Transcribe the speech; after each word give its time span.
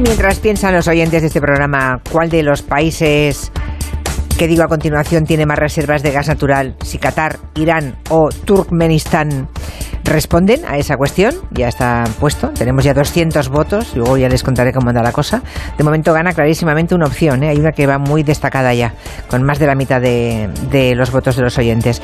Mientras 0.00 0.38
piensan 0.38 0.74
los 0.74 0.86
oyentes 0.86 1.22
de 1.22 1.26
este 1.26 1.40
programa, 1.40 2.00
¿cuál 2.10 2.30
de 2.30 2.44
los 2.44 2.62
países 2.62 3.50
que 4.38 4.46
digo 4.46 4.62
a 4.62 4.68
continuación 4.68 5.24
tiene 5.24 5.44
más 5.44 5.58
reservas 5.58 6.04
de 6.04 6.12
gas 6.12 6.28
natural? 6.28 6.76
Si 6.84 6.98
Qatar, 6.98 7.38
Irán 7.56 7.96
o 8.08 8.28
Turkmenistán 8.28 9.48
responden 10.04 10.64
a 10.66 10.78
esa 10.78 10.96
cuestión, 10.96 11.34
ya 11.50 11.66
está 11.66 12.04
puesto. 12.20 12.50
Tenemos 12.50 12.84
ya 12.84 12.94
200 12.94 13.48
votos, 13.48 13.96
luego 13.96 14.16
ya 14.16 14.28
les 14.28 14.44
contaré 14.44 14.72
cómo 14.72 14.88
anda 14.88 15.02
la 15.02 15.12
cosa. 15.12 15.42
De 15.76 15.82
momento 15.82 16.12
gana 16.12 16.32
clarísimamente 16.32 16.94
una 16.94 17.06
opción, 17.06 17.42
¿eh? 17.42 17.48
hay 17.48 17.58
una 17.58 17.72
que 17.72 17.86
va 17.88 17.98
muy 17.98 18.22
destacada 18.22 18.72
ya, 18.74 18.94
con 19.28 19.42
más 19.42 19.58
de 19.58 19.66
la 19.66 19.74
mitad 19.74 20.00
de, 20.00 20.48
de 20.70 20.94
los 20.94 21.10
votos 21.10 21.34
de 21.34 21.42
los 21.42 21.58
oyentes 21.58 22.00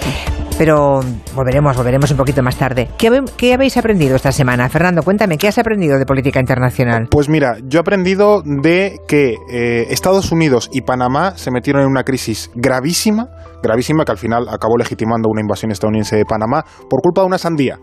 pero 0.59 1.01
volveremos, 1.35 1.77
volveremos 1.77 2.11
un 2.11 2.17
poquito 2.17 2.43
más 2.43 2.57
tarde. 2.57 2.89
¿Qué, 2.99 3.53
habéis 3.55 3.77
aprendido 3.77 4.17
esta 4.17 4.33
semana? 4.33 4.69
Fernando, 4.69 5.03
cuéntame, 5.03 5.39
¿qué 5.39 5.49
has 5.49 5.59
aprendido 5.59 5.99
de 5.99 6.07
política 6.07 6.41
internacional? 6.41 7.09
Pues 7.11 7.29
mira, 7.29 7.57
yo 7.65 7.79
he 7.79 7.81
aprendido 7.81 8.43
de 8.45 8.99
que 9.09 9.37
eh, 9.51 9.87
Estados 9.91 10.33
Unidos 10.33 10.71
y 10.73 10.83
Panamá 10.83 11.37
se 11.37 11.51
metieron 11.51 11.83
en 11.83 11.89
una 11.89 12.05
crisis 12.05 12.51
gravísima, 12.55 13.29
gravísima 13.63 14.05
que 14.05 14.13
al 14.13 14.19
final 14.19 14.49
acabó 14.49 14.77
legitimando 14.77 15.29
una 15.29 15.41
invasión 15.41 15.71
estadounidense 15.71 16.17
de 16.17 16.25
Panamá 16.25 16.65
por 16.89 17.01
culpa 17.01 17.23
de 17.23 17.27
una 17.27 17.39
sandía. 17.39 17.79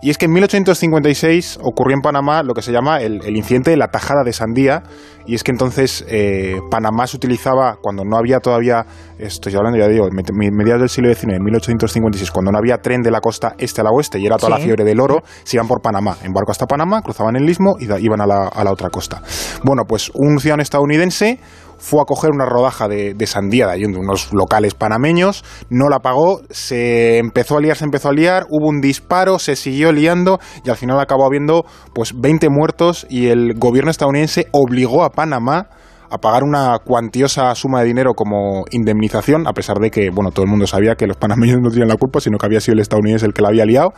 Y 0.00 0.10
es 0.10 0.18
que 0.18 0.26
en 0.26 0.32
1856 0.32 1.58
ocurrió 1.62 1.96
en 1.96 2.02
Panamá 2.02 2.44
lo 2.44 2.54
que 2.54 2.62
se 2.62 2.70
llama 2.70 2.98
el, 2.98 3.36
incidente 3.36 3.70
de 3.72 3.76
la 3.76 3.88
tajada 3.88 4.22
de 4.24 4.32
sandía, 4.32 4.84
y 5.26 5.34
es 5.34 5.42
que 5.42 5.50
entonces 5.50 6.04
eh, 6.08 6.60
Panamá 6.70 7.08
se 7.08 7.16
utilizaba, 7.16 7.78
cuando 7.82 8.04
no 8.04 8.16
había 8.16 8.38
todavía, 8.38 8.86
estoy 9.18 9.56
hablando 9.56 9.76
ya 9.76 9.88
digo, 9.88 10.06
mediados 10.52 10.82
del 10.82 10.88
siglo 10.88 11.12
XIX, 11.12 11.34
en 11.34 11.42
1856, 11.42 12.30
cuando 12.30 12.52
no 12.52 12.58
había 12.58 12.76
tren 12.78 13.02
de 13.02 13.10
la 13.10 13.20
costa 13.20 13.54
este 13.58 13.80
a 13.80 13.84
la 13.84 13.90
oeste 13.90 14.20
y 14.20 14.26
era 14.26 14.36
toda 14.36 14.50
la 14.50 14.58
fiebre 14.58 14.84
del 14.84 15.00
oro, 15.00 15.22
se 15.42 15.56
iban 15.56 15.66
por 15.66 15.82
Panamá, 15.82 16.16
en 16.22 16.32
barco 16.32 16.52
hasta 16.52 16.66
Panamá, 16.66 17.02
cruzaban 17.02 17.34
el 17.34 17.48
istmo 17.48 17.74
y 17.80 17.86
iban 18.00 18.20
a 18.20 18.26
la, 18.26 18.46
a 18.46 18.62
la 18.62 18.70
otra 18.70 18.90
costa. 18.90 19.20
Bueno, 19.64 19.82
pues 19.84 20.12
un 20.14 20.38
ciudadano 20.38 20.62
estadounidense 20.62 21.40
fue 21.78 22.00
a 22.02 22.04
coger 22.04 22.30
una 22.30 22.44
rodaja 22.44 22.88
de, 22.88 23.14
sandía 23.26 23.68
de, 23.68 23.78
de 23.78 23.86
unos 23.86 24.32
locales 24.32 24.74
panameños, 24.74 25.44
no 25.70 25.88
la 25.88 26.00
pagó, 26.00 26.42
se 26.50 27.18
empezó 27.18 27.56
a 27.56 27.60
liar, 27.60 27.76
se 27.76 27.84
empezó 27.84 28.08
a 28.08 28.12
liar, 28.12 28.46
hubo 28.50 28.68
un 28.68 28.80
disparo, 28.80 29.38
se 29.38 29.56
siguió 29.56 29.92
liando 29.92 30.40
y 30.64 30.70
al 30.70 30.76
final 30.76 31.00
acabó 31.00 31.26
habiendo 31.26 31.64
pues 31.94 32.12
20 32.18 32.48
muertos 32.50 33.06
y 33.08 33.28
el 33.28 33.54
gobierno 33.54 33.90
estadounidense 33.90 34.48
obligó 34.52 35.04
a 35.04 35.10
Panamá 35.10 35.68
a 36.10 36.18
pagar 36.18 36.42
una 36.42 36.78
cuantiosa 36.84 37.54
suma 37.54 37.80
de 37.80 37.86
dinero 37.86 38.14
como 38.14 38.64
indemnización, 38.70 39.46
a 39.46 39.52
pesar 39.52 39.78
de 39.78 39.90
que, 39.90 40.10
bueno, 40.10 40.30
todo 40.30 40.44
el 40.44 40.50
mundo 40.50 40.66
sabía 40.66 40.94
que 40.94 41.06
los 41.06 41.16
panameños 41.16 41.58
no 41.60 41.70
tenían 41.70 41.88
la 41.88 41.96
culpa, 41.96 42.20
sino 42.20 42.38
que 42.38 42.46
había 42.46 42.60
sido 42.60 42.74
el 42.74 42.80
estadounidense 42.80 43.26
el 43.26 43.32
que 43.32 43.42
la 43.42 43.48
había 43.48 43.64
liado. 43.64 43.92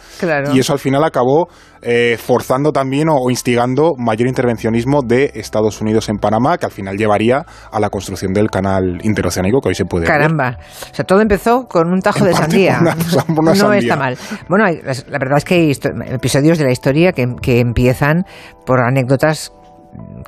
Y 0.52 0.58
eso 0.58 0.72
al 0.72 0.78
final 0.78 1.04
acabó 1.04 1.48
eh, 1.82 2.16
forzando 2.18 2.72
también 2.72 3.08
o, 3.08 3.30
instigando 3.30 3.92
mayor 3.96 4.28
intervencionismo 4.28 5.00
de 5.04 5.32
Estados 5.34 5.80
Unidos 5.80 6.08
en 6.08 6.16
Panamá, 6.16 6.58
que 6.58 6.66
al 6.66 6.72
final 6.72 6.96
llevaría 6.96 7.44
a 7.70 7.80
la 7.80 7.90
construcción 7.90 8.32
del 8.32 8.50
canal 8.50 9.00
interoceánico 9.02 9.60
que 9.60 9.68
hoy 9.68 9.74
se 9.74 9.84
puede 9.84 10.06
Caramba. 10.06 10.58
O 10.90 10.94
sea, 10.94 11.04
todo 11.04 11.20
empezó 11.20 11.66
con 11.66 11.92
un 11.92 12.00
tajo 12.00 12.24
de 12.24 12.34
sandía. 12.34 12.80
no 13.28 13.72
está 13.72 13.96
mal. 13.96 14.16
Bueno, 14.48 14.66
la 14.66 15.18
verdad 15.18 15.38
es 15.38 15.44
que 15.44 15.54
hay 15.54 15.72
episodios 16.12 16.58
de 16.58 16.64
la 16.64 16.72
historia 16.72 17.12
que, 17.12 17.26
que 17.40 17.60
empiezan 17.60 18.24
por 18.66 18.80
anécdotas 18.80 19.52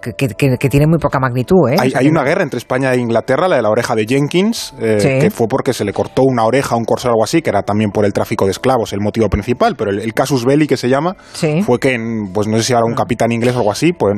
que, 0.02 0.68
tiene 0.68 0.86
muy 0.86 0.98
poca 0.98 1.18
magnitud. 1.18 1.70
¿eh? 1.70 1.76
Hay, 1.78 2.08
una 2.08 2.24
guerra 2.24 2.42
entre 2.42 2.58
España 2.58 2.92
e 2.92 2.98
Inglaterra, 2.98 3.48
la 3.48 3.56
de 3.56 3.62
la 3.62 3.70
oreja 3.70 3.94
de 3.94 4.04
Jenkins, 4.06 4.74
eh, 4.80 5.18
que 5.20 5.30
fue 5.30 5.46
porque 5.48 5.72
se 5.72 5.84
le 5.84 5.92
cortó 5.92 6.22
una 6.22 6.44
oreja 6.44 6.74
a 6.74 6.78
un 6.78 6.84
corsaro 6.84 7.12
o 7.12 7.14
algo 7.14 7.24
así, 7.24 7.42
que 7.42 7.50
era 7.50 7.62
también 7.62 7.90
por 7.90 8.04
el 8.04 8.12
tráfico 8.12 8.44
de 8.44 8.50
esclavos 8.50 8.92
el 8.92 9.00
motivo 9.00 9.28
principal, 9.28 9.76
pero 9.76 9.90
el, 9.90 10.12
casus 10.12 10.44
belli 10.44 10.66
que 10.66 10.76
se 10.76 10.88
llama 10.88 11.16
fue 11.64 11.78
que, 11.78 11.96
pues 12.32 12.48
no 12.48 12.56
sé 12.58 12.62
si 12.64 12.72
era 12.72 12.84
un 12.84 12.94
capitán 12.94 13.32
inglés 13.32 13.54
o 13.54 13.58
algo 13.58 13.72
así, 13.72 13.92
pues 13.92 14.14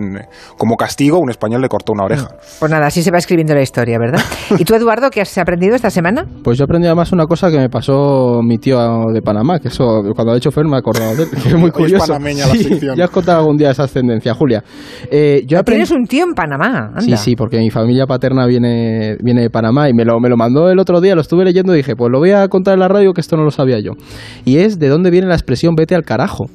como 0.57 0.77
castigo 0.77 1.19
un 1.19 1.31
español 1.31 1.61
le 1.61 1.69
cortó 1.69 1.93
una 1.93 2.05
oreja. 2.05 2.29
Pues 2.59 2.71
nada, 2.71 2.87
así 2.87 3.03
se 3.03 3.11
va 3.11 3.19
escribiendo 3.19 3.55
la 3.55 3.63
historia, 3.63 3.99
¿verdad? 3.99 4.21
¿Y 4.59 4.65
tú, 4.65 4.75
Eduardo, 4.75 5.11
qué 5.11 5.21
has 5.21 5.37
aprendido 5.39 5.77
esta 5.77 5.91
semana? 5.91 6.25
Pues 6.43 6.59
yo 6.59 6.65
aprendí 6.65 6.87
además 6.87 7.13
una 7.13 7.27
cosa 7.27 7.51
que 7.51 7.59
me 7.59 7.69
pasó 7.69 8.41
mi 8.43 8.59
tío 8.59 8.79
de 9.13 9.23
Panamá, 9.23 9.59
que 9.59 9.69
eso 9.69 10.03
cuando 10.15 10.33
ha 10.33 10.35
dicho 10.35 10.51
Fer 10.51 10.65
me 10.65 10.77
he 10.77 10.79
acordado 10.79 11.15
de 11.17 11.23
él, 11.25 11.29
que 11.43 11.49
es 11.49 11.57
muy 11.57 11.71
curioso. 11.71 12.07
panameña 12.07 12.47
la 12.47 12.55
sección. 12.55 12.97
Ya 12.97 13.05
has 13.05 13.11
contado 13.11 13.41
algún 13.41 13.57
día 13.57 13.71
esa 13.71 13.85
ascendencia, 13.85 14.35
Julia. 14.35 14.63
Eh, 15.11 15.43
yo 15.47 15.59
¿Tienes 15.75 15.91
un 15.91 16.07
tío 16.07 16.25
en 16.25 16.35
Panamá? 16.35 16.93
Sí, 17.01 17.17
sí, 17.17 17.37
porque 17.37 17.59
mi 17.59 17.71
familia 17.71 18.07
paterna 18.07 18.47
viene, 18.47 19.17
viene 19.21 19.43
de 19.43 19.51
Panamá 19.51 19.89
y 19.89 19.93
me 19.93 20.05
lo, 20.05 20.21
me 20.21 20.29
lo 20.29 20.37
mandó 20.37 20.71
el 20.71 20.79
otro 20.79 21.01
día, 21.01 21.15
lo 21.15 21.21
estuve 21.21 21.45
leyendo 21.45 21.75
y 21.75 21.79
dije, 21.79 21.97
pues 21.97 22.11
lo 22.11 22.19
voy 22.19 22.31
a 22.31 22.49
contar 22.49 22.75
en 22.75 22.81
la 22.81 22.89
radio 22.89 23.13
que 23.13 23.21
esto 23.21 23.37
no 23.37 23.45
lo 23.45 23.51
sabía 23.51 23.81
yo. 23.81 23.93
Y 24.45 24.59
es 24.59 24.79
de 24.79 24.89
dónde 24.89 25.11
viene 25.11 25.27
la 25.27 25.35
expresión 25.35 25.75
vete 25.75 25.95
al 25.95 26.05
carajo 26.05 26.47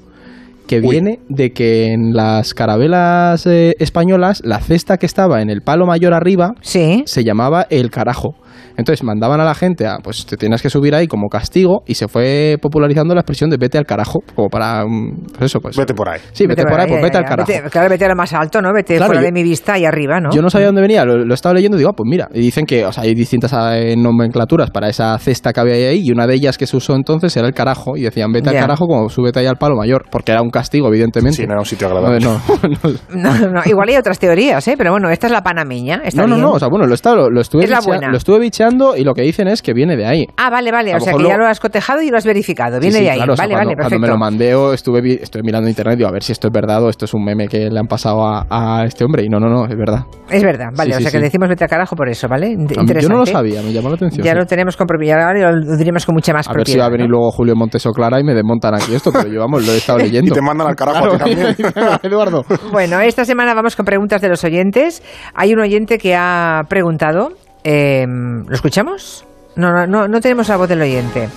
que 0.70 0.80
viene 0.80 1.20
de 1.30 1.52
que 1.52 1.94
en 1.94 2.14
las 2.14 2.54
carabelas 2.54 3.48
eh, 3.48 3.76
españolas 3.80 4.42
la 4.46 4.60
cesta 4.60 4.98
que 4.98 5.08
estaba 5.08 5.42
en 5.42 5.50
el 5.50 5.62
palo 5.62 5.88
mayor 5.88 6.14
arriba 6.14 6.54
se 6.62 7.24
llamaba 7.24 7.66
el 7.72 7.90
carajo. 7.90 8.36
Entonces 8.80 9.04
mandaban 9.04 9.42
a 9.42 9.44
la 9.44 9.54
gente 9.54 9.86
a, 9.86 9.98
pues 10.02 10.26
te 10.26 10.38
tienes 10.38 10.62
que 10.62 10.70
subir 10.70 10.96
ahí 10.96 11.06
como 11.06 11.28
castigo 11.28 11.84
y 11.86 11.96
se 11.96 12.08
fue 12.08 12.58
popularizando 12.62 13.14
la 13.14 13.20
expresión 13.20 13.50
de 13.50 13.58
vete 13.58 13.78
al 13.78 13.86
carajo, 13.86 14.20
como 14.34 14.48
para, 14.48 14.86
mm, 14.86 15.26
pues 15.38 15.52
eso, 15.52 15.60
pues. 15.60 15.76
Vete 15.76 15.94
por 15.94 16.08
ahí. 16.08 16.22
Sí, 16.32 16.48
vete, 16.48 16.64
por 16.64 16.80
ahí, 16.80 16.88
pues 16.88 17.02
vete 17.02 17.18
al 17.18 17.26
carajo. 17.26 17.52
claro, 17.70 17.90
vete 17.90 18.06
a 18.06 18.08
lo 18.08 18.16
más 18.16 18.32
alto, 18.32 18.62
¿no? 18.62 18.72
Vete 18.74 18.98
fuera 18.98 19.22
de 19.22 19.32
mi 19.34 19.44
vista 19.44 19.78
y 19.78 19.84
arriba, 19.84 20.22
¿no? 20.22 20.30
Yo 20.32 20.42
no 20.42 20.50
sabía 20.50 20.68
dónde 20.68 20.82
venía, 20.82 21.04
lo, 21.04 21.30
he 21.30 21.34
estado 21.34 21.56
leyendo 21.56 21.76
y 21.76 21.80
digo, 21.80 21.90
ah, 21.90 21.96
pues 21.96 22.08
mira, 22.10 22.30
y 22.34 22.40
dicen 22.40 22.66
que, 22.66 22.86
o 22.86 22.92
sea, 22.94 23.04
hay 23.04 23.14
distintas 23.14 23.52
eh, 23.74 23.96
nomenclaturas 23.98 24.72
para 24.72 24.88
esa 24.88 25.18
cesta 25.20 25.52
que 25.52 25.60
había 25.60 25.74
ahí 25.74 26.08
y 26.08 26.12
una 26.12 26.26
de 26.26 26.36
ellas 26.36 26.58
que 26.58 26.66
se 26.66 26.78
usó 26.78 26.96
entonces 26.96 27.36
era 27.36 27.48
el 27.48 27.54
carajo 27.54 27.98
y 27.98 28.04
decían 28.04 28.32
vete 28.32 28.50
al 28.50 28.56
carajo 28.56 28.88
como 28.88 29.10
súbete 29.10 29.42
ahí 29.42 29.46
al 29.46 29.58
palo 29.58 29.76
mayor, 29.76 30.06
porque 30.10 30.32
era 30.32 30.42
un 30.42 30.52
castigo, 30.52 30.88
evidentemente. 30.88 31.36
Sí, 31.36 31.46
no 31.46 31.52
era 31.52 31.60
un 31.60 31.66
sitio 31.66 31.88
agradable. 31.88 32.20
No, 33.10 33.38
no, 33.38 33.50
no, 33.50 33.62
igual 33.66 33.90
hay 33.90 33.98
otras 33.98 34.20
teorías, 34.20 34.66
¿eh? 34.68 34.76
Pero 34.78 34.92
bueno, 34.92 35.10
esta 35.10 35.28
es 35.28 35.34
la 35.34 35.42
panameña. 35.42 36.02
no, 36.14 36.28
no, 36.28 36.38
no, 36.38 36.52
o 36.52 36.60
sea, 36.60 36.70
bueno, 36.70 36.86
lo, 36.86 36.94
estado, 36.94 37.30
lo, 37.30 37.42
estuve, 37.42 37.68
lo 37.68 38.18
estuve 38.18 38.40
bicheando 38.40 38.69
y 38.96 39.04
lo 39.04 39.14
que 39.14 39.22
dicen 39.22 39.48
es 39.48 39.62
que 39.62 39.74
viene 39.74 39.96
de 39.96 40.06
ahí. 40.06 40.28
Ah, 40.38 40.50
vale, 40.50 40.72
vale. 40.72 40.96
o 40.96 41.00
sea 41.00 41.14
que 41.14 41.24
ya 41.24 41.38
lo 41.38 41.48
has 41.48 41.60
cotejado 41.60 42.02
y 42.02 42.10
lo 42.10 42.18
has 42.18 42.26
verificado. 42.26 42.80
Viene 42.80 43.02
de 43.02 43.10
ahí. 43.12 43.20
vale, 43.20 43.36
vale, 43.36 43.76
perfecto. 43.76 43.76
Cuando 43.78 44.00
me 44.00 44.08
lo 44.08 44.18
mandé, 44.18 44.74
estuve, 44.74 45.22
estuve 45.22 45.44
mirando 45.44 45.68
internet 45.68 45.96
y 45.96 45.98
digo, 45.98 46.10
a 46.10 46.12
ver 46.12 46.24
si 46.24 46.32
esto 46.32 46.48
es 46.48 46.54
verdad 46.54 46.84
o 46.84 46.90
esto 46.90 47.06
es 47.06 47.14
un 47.14 47.24
meme 47.24 47.48
que 47.48 47.70
le 47.70 47.80
han 47.80 47.88
pasado 47.88 48.26
a, 48.26 48.84
este 48.86 49.04
hombre. 49.04 49.24
Y 49.24 49.30
no, 49.30 49.40
no, 49.40 49.50
no, 49.50 49.66
es 49.66 49.78
verdad. 49.78 50.06
Es 50.30 50.44
verdad, 50.44 50.68
vale. 50.76 50.96
o 50.96 51.00
sea 51.00 51.12
que 51.12 51.20
decimos 51.20 51.50
vete 51.50 51.64
a 51.64 51.68
carajo 51.68 51.96
por 51.96 52.10
eso, 52.10 52.28
¿vale? 52.28 52.50
Interesante. 52.50 53.02
Yo 53.02 53.10
no 53.10 53.18
lo 53.18 53.26
sabía, 53.26 53.62
me 53.62 53.72
llamó 53.72 53.90
la 53.90 53.96
atención. 53.96 54.26
Ya 54.26 54.34
lo 54.34 54.46
tenemos 54.46 54.78
comprobado 54.78 55.00
y 55.00 55.42
lo 55.42 55.78
diríamos 55.78 56.06
con 56.06 56.16
mucha 56.16 56.34
más 56.34 56.48
A 56.48 56.54
ver 56.54 56.68
si 56.68 56.78
va 56.78 56.86
a 56.86 56.90
venir 56.90 57.08
luego 57.08 57.32
Julio 57.32 57.56
Montes 57.56 57.86
o 57.86 57.92
Clara 57.92 58.20
y 58.20 58.24
me 58.24 58.34
desmontan 58.34 58.76
aquí 58.76 58.94
esto, 58.94 59.12
pero 59.12 59.28
yo, 59.28 59.40
vamos, 59.40 59.66
lo 59.66 59.74
he 59.74 59.78
estado 59.78 60.00
leyendo. 60.00 60.32
y 60.32 60.36
te 60.36 60.42
mandan 60.42 60.68
al 60.68 60.76
carajo 60.76 61.18
también. 61.18 61.56
Eduardo. 62.04 62.44
Bueno, 62.72 63.00
esta 63.02 63.26
semana 63.26 63.54
vamos 63.54 63.76
con 63.76 63.86
preguntas 63.86 64.22
de 64.22 64.30
los 64.30 64.44
oyentes. 64.44 65.02
Hay 65.34 65.54
un 65.54 65.60
oyente 65.60 65.98
que 65.98 66.16
ha 66.16 66.62
preguntado. 66.68 67.30
Eh, 67.64 68.06
¿Lo 68.08 68.56
escuchamos? 68.56 69.26
No, 69.56 69.86
no, 69.86 70.08
no 70.08 70.22
tenemos 70.22 70.48
la 70.50 70.58
voz 70.58 70.70
del 70.70 70.82
oyente. 70.82 71.30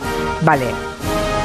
Vale. 0.43 0.67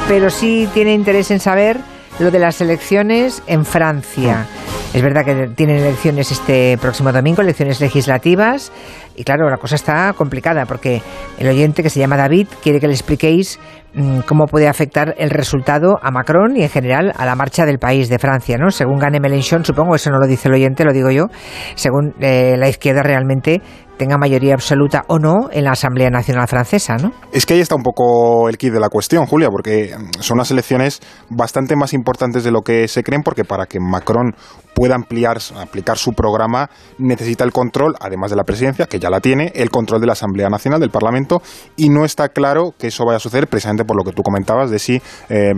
Pero 0.06 0.30
sí 0.30 0.68
tiene 0.72 0.94
interés 0.94 1.30
en 1.30 1.40
saber 1.40 1.78
lo 2.18 2.30
de 2.30 2.38
las 2.38 2.60
elecciones 2.60 3.42
en 3.46 3.64
Francia. 3.64 4.46
Es 4.94 5.02
verdad 5.02 5.24
que 5.24 5.48
tienen 5.54 5.76
elecciones 5.76 6.32
este 6.32 6.78
próximo 6.80 7.12
domingo, 7.12 7.42
elecciones 7.42 7.78
legislativas, 7.80 8.72
y 9.14 9.22
claro, 9.22 9.50
la 9.50 9.58
cosa 9.58 9.74
está 9.74 10.12
complicada 10.14 10.64
porque 10.64 11.02
el 11.38 11.48
oyente 11.48 11.82
que 11.82 11.90
se 11.90 12.00
llama 12.00 12.16
David 12.16 12.48
quiere 12.62 12.80
que 12.80 12.86
le 12.86 12.94
expliquéis 12.94 13.60
mm, 13.94 14.20
cómo 14.20 14.46
puede 14.46 14.66
afectar 14.66 15.14
el 15.18 15.28
resultado 15.28 15.98
a 16.00 16.10
Macron 16.10 16.56
y 16.56 16.62
en 16.62 16.70
general 16.70 17.12
a 17.16 17.26
la 17.26 17.34
marcha 17.34 17.66
del 17.66 17.78
país 17.78 18.08
de 18.08 18.18
Francia, 18.18 18.56
¿no? 18.56 18.70
Según 18.70 18.98
gane 18.98 19.20
Mélenchon, 19.20 19.64
supongo, 19.64 19.94
eso 19.94 20.10
no 20.10 20.18
lo 20.18 20.26
dice 20.26 20.48
el 20.48 20.54
oyente, 20.54 20.84
lo 20.84 20.92
digo 20.92 21.10
yo, 21.10 21.26
según 21.74 22.14
eh, 22.20 22.56
la 22.56 22.68
izquierda 22.68 23.02
realmente 23.02 23.60
tenga 23.98 24.16
mayoría 24.16 24.54
absoluta 24.54 25.04
o 25.08 25.18
no 25.18 25.50
en 25.52 25.64
la 25.64 25.72
Asamblea 25.72 26.08
Nacional 26.08 26.48
Francesa, 26.48 26.96
¿no? 26.96 27.12
Es 27.32 27.44
que 27.44 27.54
ahí 27.54 27.60
está 27.60 27.74
un 27.74 27.82
poco 27.82 28.48
el 28.48 28.56
kit 28.56 28.72
de 28.72 28.80
la 28.80 28.88
cuestión, 28.88 29.26
Julia, 29.26 29.50
porque 29.50 29.94
son 30.20 30.38
unas 30.38 30.50
elecciones 30.50 31.00
bastante 31.28 31.76
más 31.76 31.92
importantes 31.92 32.44
de 32.44 32.50
lo 32.50 32.62
que 32.62 32.88
se 32.88 33.02
creen, 33.02 33.22
porque 33.22 33.44
para 33.44 33.66
que 33.66 33.80
Macron 33.80 34.34
pueda 34.74 34.94
ampliar, 34.94 35.38
aplicar 35.60 35.98
su 35.98 36.12
programa 36.12 36.70
necesita 36.98 37.44
el 37.44 37.52
control, 37.52 37.96
además 38.00 38.30
de 38.30 38.36
la 38.36 38.44
presidencia, 38.44 38.86
que 38.86 39.00
ya 39.00 39.10
la 39.10 39.20
tiene, 39.20 39.52
el 39.54 39.70
control 39.70 40.00
de 40.00 40.06
la 40.06 40.12
Asamblea 40.12 40.48
Nacional, 40.48 40.80
del 40.80 40.90
Parlamento, 40.90 41.42
y 41.76 41.88
no 41.88 42.04
está 42.04 42.28
claro 42.28 42.74
que 42.78 42.86
eso 42.86 43.04
vaya 43.04 43.16
a 43.16 43.20
suceder 43.20 43.48
precisamente 43.48 43.84
por 43.84 43.96
lo 43.96 44.04
que 44.04 44.12
tú 44.12 44.22
comentabas 44.22 44.70
de 44.70 44.78
si 44.78 45.02
eh, 45.28 45.52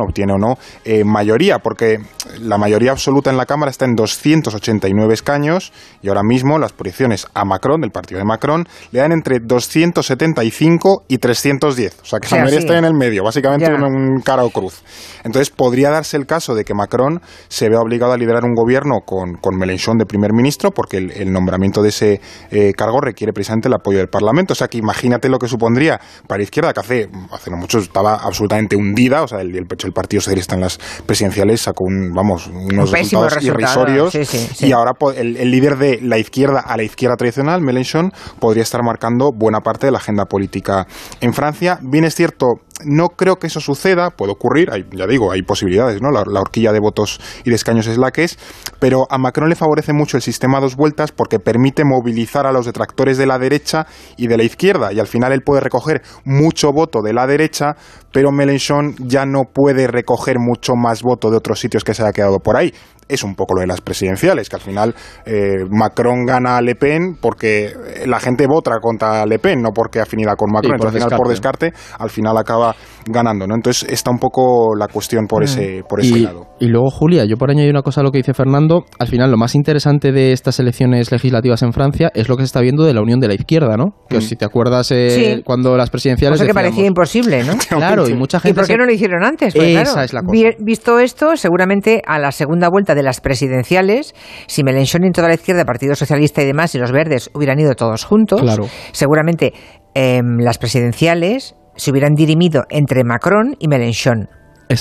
obtiene 0.00 0.32
o 0.34 0.38
no 0.38 0.58
eh, 0.84 1.04
mayoría, 1.04 1.58
porque 1.58 1.98
la 2.40 2.58
mayoría 2.58 2.90
absoluta 2.90 3.30
en 3.30 3.36
la 3.36 3.46
Cámara 3.46 3.70
está 3.70 3.86
en 3.86 3.94
289 3.94 5.14
escaños 5.14 5.72
y 6.02 6.08
ahora 6.08 6.22
mismo 6.22 6.58
las 6.58 6.72
proyecciones 6.72 7.26
a 7.32 7.44
Macron 7.44 7.82
del 7.86 7.92
partido 7.92 8.18
de 8.18 8.24
Macron, 8.24 8.66
le 8.92 9.00
dan 9.00 9.12
entre 9.12 9.38
275 9.40 11.04
y 11.08 11.18
310. 11.18 11.98
O 12.02 12.04
sea, 12.04 12.20
que 12.20 12.28
mayoría 12.34 12.60
sí. 12.60 12.66
está 12.66 12.78
en 12.78 12.84
el 12.84 12.94
medio, 12.94 13.24
básicamente 13.24 13.72
un, 13.72 14.20
cara 14.24 14.44
o 14.44 14.50
cruz. 14.50 14.82
Entonces, 15.24 15.50
podría 15.50 15.90
darse 15.90 16.16
el 16.16 16.26
caso 16.26 16.54
de 16.54 16.64
que 16.64 16.74
Macron 16.74 17.20
se 17.48 17.68
vea 17.68 17.80
obligado 17.80 18.12
a 18.12 18.16
liderar 18.16 18.44
un 18.44 18.54
gobierno 18.54 19.00
con, 19.04 19.34
con 19.34 19.56
Mélenchon 19.56 19.98
de 19.98 20.06
primer 20.06 20.32
ministro, 20.32 20.70
porque 20.70 20.98
el, 20.98 21.10
el 21.12 21.32
nombramiento 21.32 21.82
de 21.82 21.88
ese 21.88 22.20
eh, 22.50 22.72
cargo 22.76 23.00
requiere 23.00 23.32
precisamente 23.32 23.68
el 23.68 23.74
apoyo 23.74 23.98
del 23.98 24.08
Parlamento. 24.08 24.52
O 24.52 24.56
sea, 24.56 24.68
que 24.68 24.78
imagínate 24.78 25.28
lo 25.28 25.38
que 25.38 25.48
supondría 25.48 26.00
para 26.26 26.42
izquierda, 26.42 26.72
que 26.72 26.80
hace, 26.80 27.08
hace 27.32 27.50
no 27.50 27.56
mucho 27.56 27.78
estaba 27.78 28.14
absolutamente 28.14 28.76
hundida. 28.76 29.22
O 29.22 29.28
sea, 29.28 29.40
el, 29.40 29.50
el, 29.56 29.66
el 29.84 29.92
Partido 29.92 30.20
Socialista 30.20 30.54
en 30.54 30.60
las 30.62 30.78
presidenciales 31.06 31.60
sacó 31.60 31.84
un, 31.84 32.12
vamos, 32.12 32.46
unos 32.46 32.90
Un 32.90 32.96
resultados 32.96 33.34
resultado, 33.34 33.82
irrisorios. 33.88 34.12
sí, 34.12 34.24
sí, 34.24 34.48
sí. 34.54 34.66
Y 34.66 34.72
ahora 34.72 34.92
el, 35.16 35.36
el 35.36 35.50
líder 35.50 35.76
de 35.76 36.00
la 36.02 36.18
izquierda 36.18 36.60
a 36.60 36.76
la 36.76 36.82
izquierda 36.82 37.16
tradicional, 37.16 37.60
Mélenchon, 37.76 38.10
podría 38.40 38.62
estar 38.62 38.82
marcando 38.82 39.32
buena 39.32 39.60
parte 39.60 39.86
de 39.86 39.92
la 39.92 39.98
agenda 39.98 40.24
política 40.24 40.86
en 41.20 41.34
Francia. 41.34 41.78
Bien 41.82 42.04
es 42.04 42.14
cierto, 42.14 42.60
no 42.84 43.08
creo 43.10 43.36
que 43.36 43.46
eso 43.48 43.60
suceda, 43.60 44.10
puede 44.10 44.32
ocurrir, 44.32 44.70
hay- 44.70 44.86
ya 44.92 45.06
digo, 45.06 45.30
hay 45.32 45.42
posibilidades, 45.42 46.00
¿no? 46.00 46.10
La, 46.10 46.24
la 46.26 46.40
horquilla 46.40 46.72
de 46.72 46.80
votos 46.80 47.20
y 47.44 47.50
de 47.50 47.56
escaños 47.56 47.86
es 47.86 47.98
la 47.98 48.10
que 48.12 48.24
es, 48.24 48.38
pero 48.78 49.06
a 49.10 49.18
Macron 49.18 49.48
le 49.48 49.56
favorece 49.56 49.92
mucho 49.92 50.16
el 50.16 50.22
sistema 50.22 50.58
a 50.58 50.60
dos 50.62 50.76
vueltas 50.76 51.12
porque 51.12 51.38
permite 51.38 51.84
movilizar 51.84 52.46
a 52.46 52.52
los 52.52 52.64
detractores 52.66 53.18
de 53.18 53.26
la 53.26 53.38
derecha 53.38 53.86
y 54.16 54.26
de 54.26 54.36
la 54.36 54.44
izquierda, 54.44 54.92
y 54.92 55.00
al 55.00 55.06
final 55.06 55.32
él 55.32 55.42
puede 55.42 55.60
recoger 55.60 56.02
mucho 56.24 56.72
voto 56.72 57.02
de 57.02 57.12
la 57.12 57.26
derecha, 57.26 57.76
pero 58.12 58.32
Mélenchon 58.32 58.94
ya 58.98 59.26
no 59.26 59.44
puede 59.52 59.86
recoger 59.86 60.38
mucho 60.38 60.74
más 60.76 61.02
voto 61.02 61.30
de 61.30 61.36
otros 61.36 61.60
sitios 61.60 61.84
que 61.84 61.92
se 61.94 62.02
haya 62.02 62.12
quedado 62.12 62.38
por 62.40 62.56
ahí 62.56 62.72
es 63.08 63.22
un 63.22 63.34
poco 63.34 63.54
lo 63.54 63.60
de 63.60 63.66
las 63.66 63.80
presidenciales, 63.80 64.48
que 64.48 64.56
al 64.56 64.62
final 64.62 64.94
eh, 65.24 65.64
Macron 65.70 66.24
gana 66.26 66.56
a 66.56 66.62
Le 66.62 66.74
Pen 66.74 67.16
porque 67.20 67.72
la 68.06 68.18
gente 68.20 68.46
vota 68.46 68.72
contra 68.80 69.24
Le 69.26 69.38
Pen, 69.38 69.62
no 69.62 69.70
porque 69.74 70.00
afinidad 70.00 70.34
con 70.36 70.50
Macron. 70.52 70.72
Sí, 70.72 70.78
por 70.78 70.86
Entonces, 70.88 71.02
al 71.02 71.08
final, 71.08 71.18
por 71.18 71.28
descarte, 71.28 71.72
al 71.98 72.10
final 72.10 72.36
acaba 72.36 72.74
ganando, 73.06 73.46
¿no? 73.46 73.54
Entonces 73.54 73.88
está 73.90 74.10
un 74.10 74.18
poco 74.18 74.74
la 74.76 74.88
cuestión 74.88 75.26
por 75.26 75.42
ese, 75.44 75.82
por 75.88 76.00
ese 76.00 76.18
y, 76.18 76.22
lado. 76.22 76.46
y 76.60 76.66
luego, 76.66 76.90
Julia, 76.90 77.24
yo 77.24 77.36
por 77.36 77.50
añadir 77.50 77.70
una 77.70 77.82
cosa 77.82 78.00
a 78.00 78.04
lo 78.04 78.10
que 78.10 78.18
dice 78.18 78.34
Fernando, 78.34 78.84
al 78.98 79.06
final 79.08 79.30
lo 79.30 79.36
más 79.36 79.54
interesante 79.54 80.10
de 80.12 80.32
estas 80.32 80.58
elecciones 80.58 81.12
legislativas 81.12 81.62
en 81.62 81.72
Francia 81.72 82.10
es 82.14 82.28
lo 82.28 82.36
que 82.36 82.42
se 82.42 82.46
está 82.46 82.60
viendo 82.60 82.84
de 82.84 82.94
la 82.94 83.02
unión 83.02 83.20
de 83.20 83.28
la 83.28 83.34
izquierda, 83.34 83.76
¿no? 83.76 83.94
Que 84.08 84.18
Mm. 84.18 84.22
si 84.22 84.36
te 84.36 84.44
acuerdas 84.44 84.90
eh, 84.90 85.36
Sí. 85.36 85.42
cuando 85.44 85.76
las 85.76 85.90
presidenciales... 85.90 86.38
Cosa 86.40 86.44
que 86.46 86.52
decíamos- 86.52 86.70
parecía 86.72 86.86
imposible, 86.88 87.44
¿no? 87.44 87.52
Claro, 87.68 88.08
y 88.08 88.14
mucha 88.14 88.38
¿Y 88.38 88.40
gente... 88.40 88.54
por 88.56 88.66
qué 88.66 88.72
se- 88.72 88.78
no 88.78 88.86
lo 88.86 88.92
hicieron 88.92 89.22
antes? 89.22 89.54
Esa 89.54 89.64
claro, 89.84 90.00
es 90.02 90.12
la 90.12 90.20
cosa. 90.22 90.32
vi- 90.32 90.56
Visto 90.58 90.98
esto, 90.98 91.36
seguramente 91.36 92.02
a 92.04 92.18
la 92.18 92.32
segunda 92.32 92.68
vuelta 92.68 92.94
de 92.96 93.04
las 93.04 93.20
presidenciales, 93.20 94.14
si 94.48 94.64
Mélenchon 94.64 95.04
y 95.04 95.12
toda 95.12 95.28
la 95.28 95.34
izquierda, 95.34 95.64
Partido 95.64 95.94
Socialista 95.94 96.42
y 96.42 96.46
demás, 96.46 96.74
y 96.74 96.78
los 96.78 96.90
verdes 96.90 97.30
hubieran 97.34 97.60
ido 97.60 97.74
todos 97.74 98.04
juntos, 98.04 98.40
Claro. 98.40 98.66
seguramente 98.90 99.52
em, 99.94 100.38
las 100.40 100.58
presidenciales 100.58 101.54
se 101.76 101.90
hubieran 101.92 102.14
dirimido 102.14 102.64
entre 102.70 103.04
Macron 103.04 103.54
y 103.60 103.68
Mélenchon, 103.68 104.28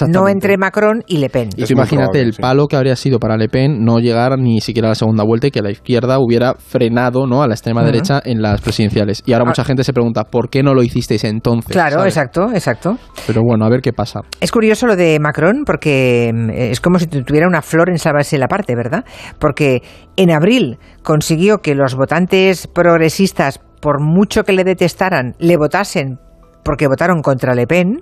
no 0.07 0.27
entre 0.27 0.57
Macron 0.57 1.03
y 1.07 1.17
Le 1.17 1.29
Pen. 1.29 1.49
Y 1.55 1.71
imagínate 1.71 1.95
probable, 2.09 2.21
el 2.21 2.33
sí. 2.33 2.41
palo 2.41 2.67
que 2.67 2.75
habría 2.75 2.95
sido 2.95 3.19
para 3.19 3.37
Le 3.37 3.49
Pen 3.49 3.83
no 3.83 3.99
llegar 3.99 4.37
ni 4.39 4.59
siquiera 4.61 4.87
a 4.87 4.91
la 4.91 4.95
segunda 4.95 5.23
vuelta 5.23 5.47
y 5.47 5.51
que 5.51 5.61
la 5.61 5.71
izquierda 5.71 6.17
hubiera 6.19 6.55
frenado 6.55 7.27
¿no? 7.27 7.43
a 7.43 7.47
la 7.47 7.53
extrema 7.53 7.81
Ujú. 7.81 7.91
derecha 7.91 8.21
en 8.25 8.41
las 8.41 8.61
presidenciales. 8.61 9.21
Y 9.25 9.33
ahora 9.33 9.43
Ah. 9.45 9.49
mucha 9.49 9.63
gente 9.63 9.83
se 9.83 9.93
pregunta, 9.93 10.23
¿por 10.23 10.49
qué 10.49 10.63
no 10.63 10.73
lo 10.73 10.81
hicisteis 10.83 11.23
entonces? 11.23 11.71
Claro, 11.71 11.97
¿sabes? 11.99 12.15
exacto, 12.15 12.47
exacto. 12.53 12.97
Pero 13.27 13.41
bueno, 13.43 13.65
a 13.65 13.69
ver 13.69 13.81
qué 13.81 13.93
pasa. 13.93 14.21
Es 14.39 14.51
curioso 14.51 14.87
lo 14.87 14.95
de 14.95 15.19
Macron 15.19 15.63
porque 15.65 16.31
mm, 16.33 16.49
es 16.51 16.81
como 16.81 16.99
si 16.99 17.07
tu- 17.07 17.23
tuviera 17.23 17.47
una 17.47 17.61
flor 17.61 17.89
en 17.89 17.97
salvarse 17.97 18.37
la 18.37 18.47
parte, 18.47 18.75
¿verdad? 18.75 19.03
Porque 19.39 19.81
en 20.17 20.31
abril 20.31 20.77
consiguió 21.03 21.59
que 21.59 21.75
los 21.75 21.95
votantes 21.95 22.67
progresistas, 22.67 23.59
por 23.81 24.01
mucho 24.01 24.43
que 24.43 24.53
le 24.53 24.63
detestaran, 24.63 25.33
le 25.39 25.57
votasen 25.57 26.17
porque 26.65 26.87
votaron 26.87 27.21
contra 27.21 27.53
Le 27.53 27.67
Pen 27.67 28.01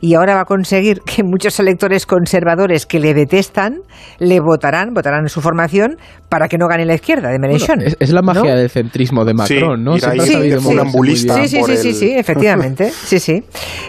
y 0.00 0.14
ahora 0.14 0.36
va 0.36 0.42
a 0.42 0.44
conseguir 0.44 1.00
que 1.00 1.24
muchos 1.24 1.58
electores 1.58 2.06
conservadores 2.06 2.86
que 2.86 3.00
le 3.00 3.12
detestan 3.12 3.80
le 4.20 4.38
votarán, 4.40 4.94
votarán 4.94 5.28
su 5.28 5.40
formación 5.40 5.96
para 6.28 6.46
que 6.48 6.56
no 6.56 6.68
gane 6.68 6.86
la 6.86 6.94
izquierda 6.94 7.30
de 7.30 7.40
Mélenchon. 7.40 7.76
Bueno, 7.76 7.88
es, 7.88 7.96
es 7.98 8.10
la 8.10 8.22
magia 8.22 8.52
¿no? 8.54 8.56
del 8.56 8.70
centrismo 8.70 9.24
de 9.24 9.34
Macron, 9.34 9.78
Sí, 9.78 9.84
¿no? 9.84 9.98
Sí, 9.98 10.20
sí, 10.20 11.48
sí, 11.48 11.76
sí, 11.76 11.88
el- 11.88 11.94
sí, 11.94 12.12
efectivamente. 12.16 12.90
Sí, 13.04 13.18
sí. 13.18 13.42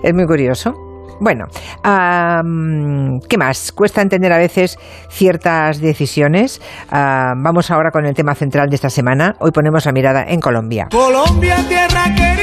Es 0.03 0.13
muy 0.13 0.25
curioso. 0.25 0.73
Bueno, 1.21 1.45
am, 1.83 3.19
¿qué 3.29 3.37
más? 3.37 3.71
Cuesta 3.71 4.01
entender 4.01 4.33
a 4.33 4.37
veces 4.37 4.77
ciertas 5.09 5.79
decisiones. 5.79 6.59
Vamos 6.91 7.71
ahora 7.71 7.91
con 7.91 8.05
el 8.05 8.13
tema 8.13 8.35
central 8.35 8.67
de 8.69 8.75
esta 8.75 8.89
semana. 8.89 9.35
Hoy 9.39 9.51
ponemos 9.51 9.85
la 9.85 9.91
mirada 9.93 10.25
en 10.27 10.39
Colombia. 10.41 10.87
Colombia, 10.91 11.55
tierra 11.69 12.03
querida, 12.15 12.34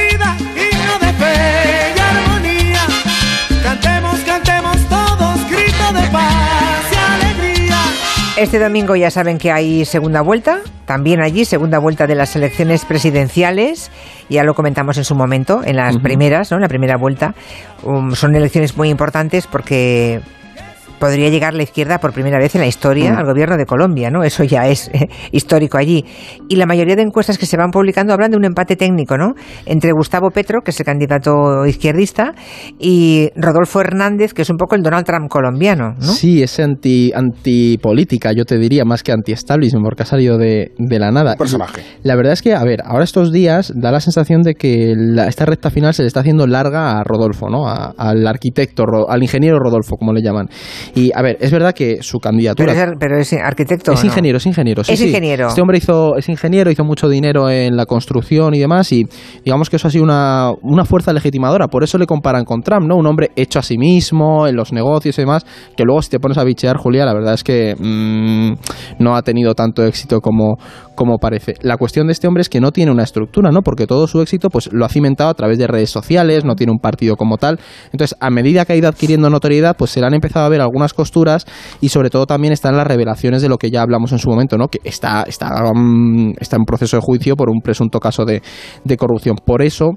Este 8.35 8.57
domingo 8.57 8.95
ya 8.95 9.11
saben 9.11 9.37
que 9.37 9.51
hay 9.51 9.85
segunda 9.85 10.21
vuelta, 10.21 10.61
también 10.85 11.21
allí 11.21 11.45
segunda 11.45 11.77
vuelta 11.77 12.07
de 12.07 12.15
las 12.15 12.35
elecciones 12.35 12.83
presidenciales, 12.83 13.91
ya 14.27 14.43
lo 14.43 14.55
comentamos 14.55 14.97
en 14.97 15.03
su 15.03 15.13
momento, 15.13 15.61
en 15.63 15.75
las 15.75 15.97
primeras, 15.99 16.49
¿no? 16.49 16.57
En 16.57 16.61
la 16.61 16.67
primera 16.67 16.97
vuelta. 16.97 17.35
Um, 17.83 18.15
son 18.15 18.35
elecciones 18.35 18.75
muy 18.75 18.89
importantes 18.89 19.45
porque 19.45 20.19
podría 20.99 21.29
llegar 21.29 21.53
la 21.53 21.63
izquierda 21.63 21.99
por 21.99 22.13
primera 22.13 22.37
vez 22.39 22.55
en 22.55 22.61
la 22.61 22.67
historia 22.67 23.17
al 23.17 23.25
gobierno 23.25 23.57
de 23.57 23.65
Colombia, 23.65 24.09
¿no? 24.09 24.23
Eso 24.23 24.43
ya 24.43 24.67
es 24.67 24.89
eh, 24.93 25.09
histórico 25.31 25.77
allí. 25.77 26.05
Y 26.49 26.55
la 26.55 26.65
mayoría 26.65 26.95
de 26.95 27.01
encuestas 27.01 27.37
que 27.37 27.45
se 27.45 27.57
van 27.57 27.71
publicando 27.71 28.13
hablan 28.13 28.31
de 28.31 28.37
un 28.37 28.45
empate 28.45 28.75
técnico, 28.75 29.17
¿no? 29.17 29.33
Entre 29.65 29.91
Gustavo 29.91 30.29
Petro, 30.31 30.61
que 30.61 30.71
es 30.71 30.79
el 30.79 30.85
candidato 30.85 31.65
izquierdista, 31.65 32.33
y 32.79 33.29
Rodolfo 33.35 33.81
Hernández, 33.81 34.33
que 34.33 34.41
es 34.43 34.49
un 34.49 34.57
poco 34.57 34.75
el 34.75 34.81
Donald 34.83 35.05
Trump 35.05 35.29
colombiano, 35.29 35.95
¿no? 35.99 36.07
Sí, 36.13 36.41
es 36.43 36.59
anti, 36.59 37.11
antipolítica, 37.13 38.31
yo 38.33 38.45
te 38.45 38.57
diría, 38.57 38.85
más 38.85 39.03
que 39.03 39.11
anti-establishment, 39.11 39.83
porque 39.83 40.03
ha 40.03 40.05
salido 40.05 40.37
de, 40.37 40.71
de 40.77 40.99
la 40.99 41.11
nada. 41.11 41.31
Un 41.33 41.37
personaje. 41.37 41.81
Y 42.03 42.07
La 42.07 42.15
verdad 42.15 42.33
es 42.33 42.41
que, 42.41 42.53
a 42.53 42.63
ver, 42.63 42.81
ahora 42.85 43.03
estos 43.03 43.31
días 43.31 43.71
da 43.75 43.91
la 43.91 43.99
sensación 43.99 44.41
de 44.41 44.55
que 44.55 44.93
la- 44.97 45.27
esta 45.27 45.45
recta 45.45 45.69
final 45.69 45.93
se 45.93 46.03
le 46.03 46.07
está 46.07 46.21
haciendo 46.21 46.47
larga 46.47 46.99
a 46.99 47.03
Rodolfo, 47.03 47.49
¿no? 47.49 47.67
A- 47.67 47.93
al 47.97 48.25
arquitecto, 48.27 48.85
Ro- 48.85 49.09
al 49.09 49.21
ingeniero 49.23 49.59
Rodolfo, 49.59 49.95
como 49.97 50.13
le 50.13 50.21
llaman. 50.21 50.47
Y, 50.95 51.11
a 51.13 51.21
ver, 51.21 51.37
es 51.39 51.51
verdad 51.51 51.73
que 51.73 52.01
su 52.01 52.19
Pero 52.19 52.29
candidatura... 52.31 52.73
es, 52.73 52.91
pero 52.99 53.17
es 53.17 53.33
arquitecto. 53.33 53.91
Es 53.93 54.03
ingeniero, 54.03 54.37
es 54.37 54.45
ingeniero. 54.45 54.83
sí, 54.83 54.93
Es 54.93 54.99
sí. 54.99 55.07
ingeniero. 55.07 55.47
Este 55.47 55.61
hombre 55.61 55.77
hizo, 55.77 56.15
es 56.17 56.29
ingeniero, 56.29 56.69
hizo 56.69 56.83
mucho 56.83 57.09
dinero 57.09 57.49
en 57.49 57.75
la 57.75 57.85
construcción 57.85 58.53
y 58.53 58.59
demás, 58.59 58.91
y 58.91 59.05
digamos 59.43 59.69
que 59.69 59.77
eso 59.77 59.87
ha 59.87 59.91
sido 59.91 60.03
una, 60.03 60.51
una 60.61 60.85
fuerza 60.85 61.11
legitimadora. 61.13 61.67
Por 61.67 61.83
eso 61.83 61.97
le 61.97 62.05
comparan 62.05 62.45
con 62.45 62.61
Trump, 62.61 62.85
¿no? 62.87 62.95
Un 62.95 63.07
hombre 63.07 63.31
hecho 63.35 63.59
a 63.59 63.63
sí 63.63 63.77
mismo, 63.77 64.47
en 64.47 64.55
los 64.55 64.71
negocios 64.71 65.17
y 65.17 65.21
demás, 65.21 65.45
que 65.75 65.83
luego 65.83 66.01
si 66.01 66.09
te 66.09 66.19
pones 66.19 66.37
a 66.37 66.43
bichear, 66.43 66.77
Julia, 66.77 67.05
la 67.05 67.13
verdad 67.13 67.33
es 67.33 67.43
que 67.43 67.75
mm, 67.77 68.53
no 68.99 69.15
ha 69.15 69.21
tenido 69.23 69.55
tanto 69.55 69.83
éxito 69.83 70.21
como, 70.21 70.57
como 70.95 71.17
parece. 71.17 71.55
La 71.61 71.77
cuestión 71.77 72.07
de 72.07 72.13
este 72.13 72.27
hombre 72.27 72.41
es 72.41 72.49
que 72.49 72.59
no 72.59 72.71
tiene 72.71 72.91
una 72.91 73.03
estructura, 73.03 73.51
¿no? 73.51 73.61
Porque 73.61 73.87
todo 73.87 74.07
su 74.07 74.21
éxito 74.21 74.49
pues 74.49 74.71
lo 74.71 74.85
ha 74.85 74.89
cimentado 74.89 75.29
a 75.29 75.33
través 75.33 75.57
de 75.57 75.67
redes 75.67 75.89
sociales, 75.89 76.45
no 76.45 76.55
tiene 76.55 76.71
un 76.71 76.79
partido 76.79 77.15
como 77.15 77.37
tal. 77.37 77.59
Entonces, 77.91 78.17
a 78.19 78.29
medida 78.29 78.65
que 78.65 78.73
ha 78.73 78.75
ido 78.75 78.87
adquiriendo 78.87 79.29
notoriedad, 79.29 79.75
pues 79.77 79.91
se 79.91 79.99
le 79.99 80.07
han 80.07 80.13
empezado 80.13 80.45
a 80.45 80.49
ver 80.49 80.61
algunas 80.61 80.93
costuras 80.93 81.45
y 81.81 81.89
sobre 81.89 82.09
todo 82.09 82.25
también 82.25 82.53
están 82.53 82.77
las 82.77 82.87
revelaciones 82.87 83.41
de 83.41 83.49
lo 83.49 83.57
que 83.57 83.69
ya 83.71 83.81
hablamos 83.81 84.11
en 84.11 84.19
su 84.19 84.29
momento, 84.29 84.57
¿no? 84.57 84.67
Que 84.67 84.79
está, 84.83 85.23
está, 85.23 85.49
mm, 85.73 86.33
está 86.39 86.57
en 86.57 86.65
proceso 86.65 86.97
de 86.97 87.01
juicio 87.01 87.35
por 87.35 87.49
un 87.49 87.61
presunto 87.61 87.99
caso 87.99 88.25
de, 88.25 88.41
de 88.83 88.97
corrupción. 88.97 89.35
Por 89.43 89.61
eso, 89.61 89.91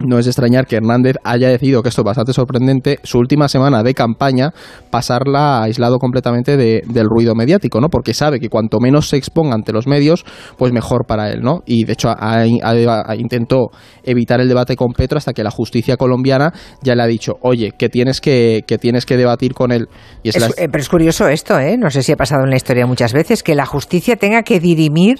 no 0.00 0.18
es 0.18 0.24
de 0.24 0.30
extrañar 0.30 0.66
que 0.66 0.76
Hernández 0.76 1.16
haya 1.24 1.48
decidido, 1.48 1.82
que 1.82 1.88
esto 1.90 2.02
es 2.02 2.06
bastante 2.06 2.32
sorprendente, 2.32 2.98
su 3.02 3.18
última 3.18 3.48
semana 3.48 3.82
de 3.82 3.94
campaña 3.94 4.52
pasarla 4.90 5.62
aislado 5.62 5.98
completamente 5.98 6.56
de- 6.56 6.82
del 6.86 7.06
ruido 7.08 7.34
mediático, 7.34 7.80
¿no? 7.80 7.88
Porque 7.88 8.14
sabe 8.14 8.40
que 8.40 8.48
cuanto 8.48 8.78
menos 8.80 9.08
se 9.08 9.16
exponga 9.16 9.54
ante 9.54 9.72
los 9.72 9.86
medios, 9.86 10.24
pues 10.58 10.72
mejor 10.72 11.06
para 11.06 11.30
él, 11.30 11.40
¿no? 11.42 11.60
Y 11.66 11.84
de 11.84 11.92
hecho 11.92 12.08
ha, 12.08 12.16
ha- 12.42 13.02
ha- 13.06 13.16
intentó 13.16 13.70
evitar 14.02 14.40
el 14.40 14.48
debate 14.48 14.76
con 14.76 14.92
Petro 14.92 15.18
hasta 15.18 15.32
que 15.32 15.44
la 15.44 15.50
justicia 15.50 15.96
colombiana 15.96 16.52
ya 16.82 16.94
le 16.94 17.02
ha 17.02 17.06
dicho, 17.06 17.34
oye, 17.42 17.72
que 17.78 17.88
tienes 17.88 18.20
que, 18.20 18.62
que 18.66 18.78
tienes 18.78 19.06
que 19.06 19.16
debatir 19.16 19.54
con 19.54 19.72
él. 19.72 19.88
Y 20.22 20.30
es 20.30 20.36
Es- 20.36 20.42
la- 20.42 20.64
eh, 20.64 20.68
pero 20.70 20.82
es 20.82 20.88
curioso 20.88 21.28
esto, 21.28 21.58
¿eh? 21.58 21.76
No 21.78 21.90
sé 21.90 22.02
si 22.02 22.12
ha 22.12 22.16
pasado 22.16 22.44
en 22.44 22.50
la 22.50 22.56
historia 22.56 22.86
muchas 22.86 23.12
veces, 23.12 23.42
que 23.42 23.54
la 23.54 23.66
justicia 23.66 24.16
tenga 24.16 24.42
que 24.42 24.60
dirimir 24.60 25.18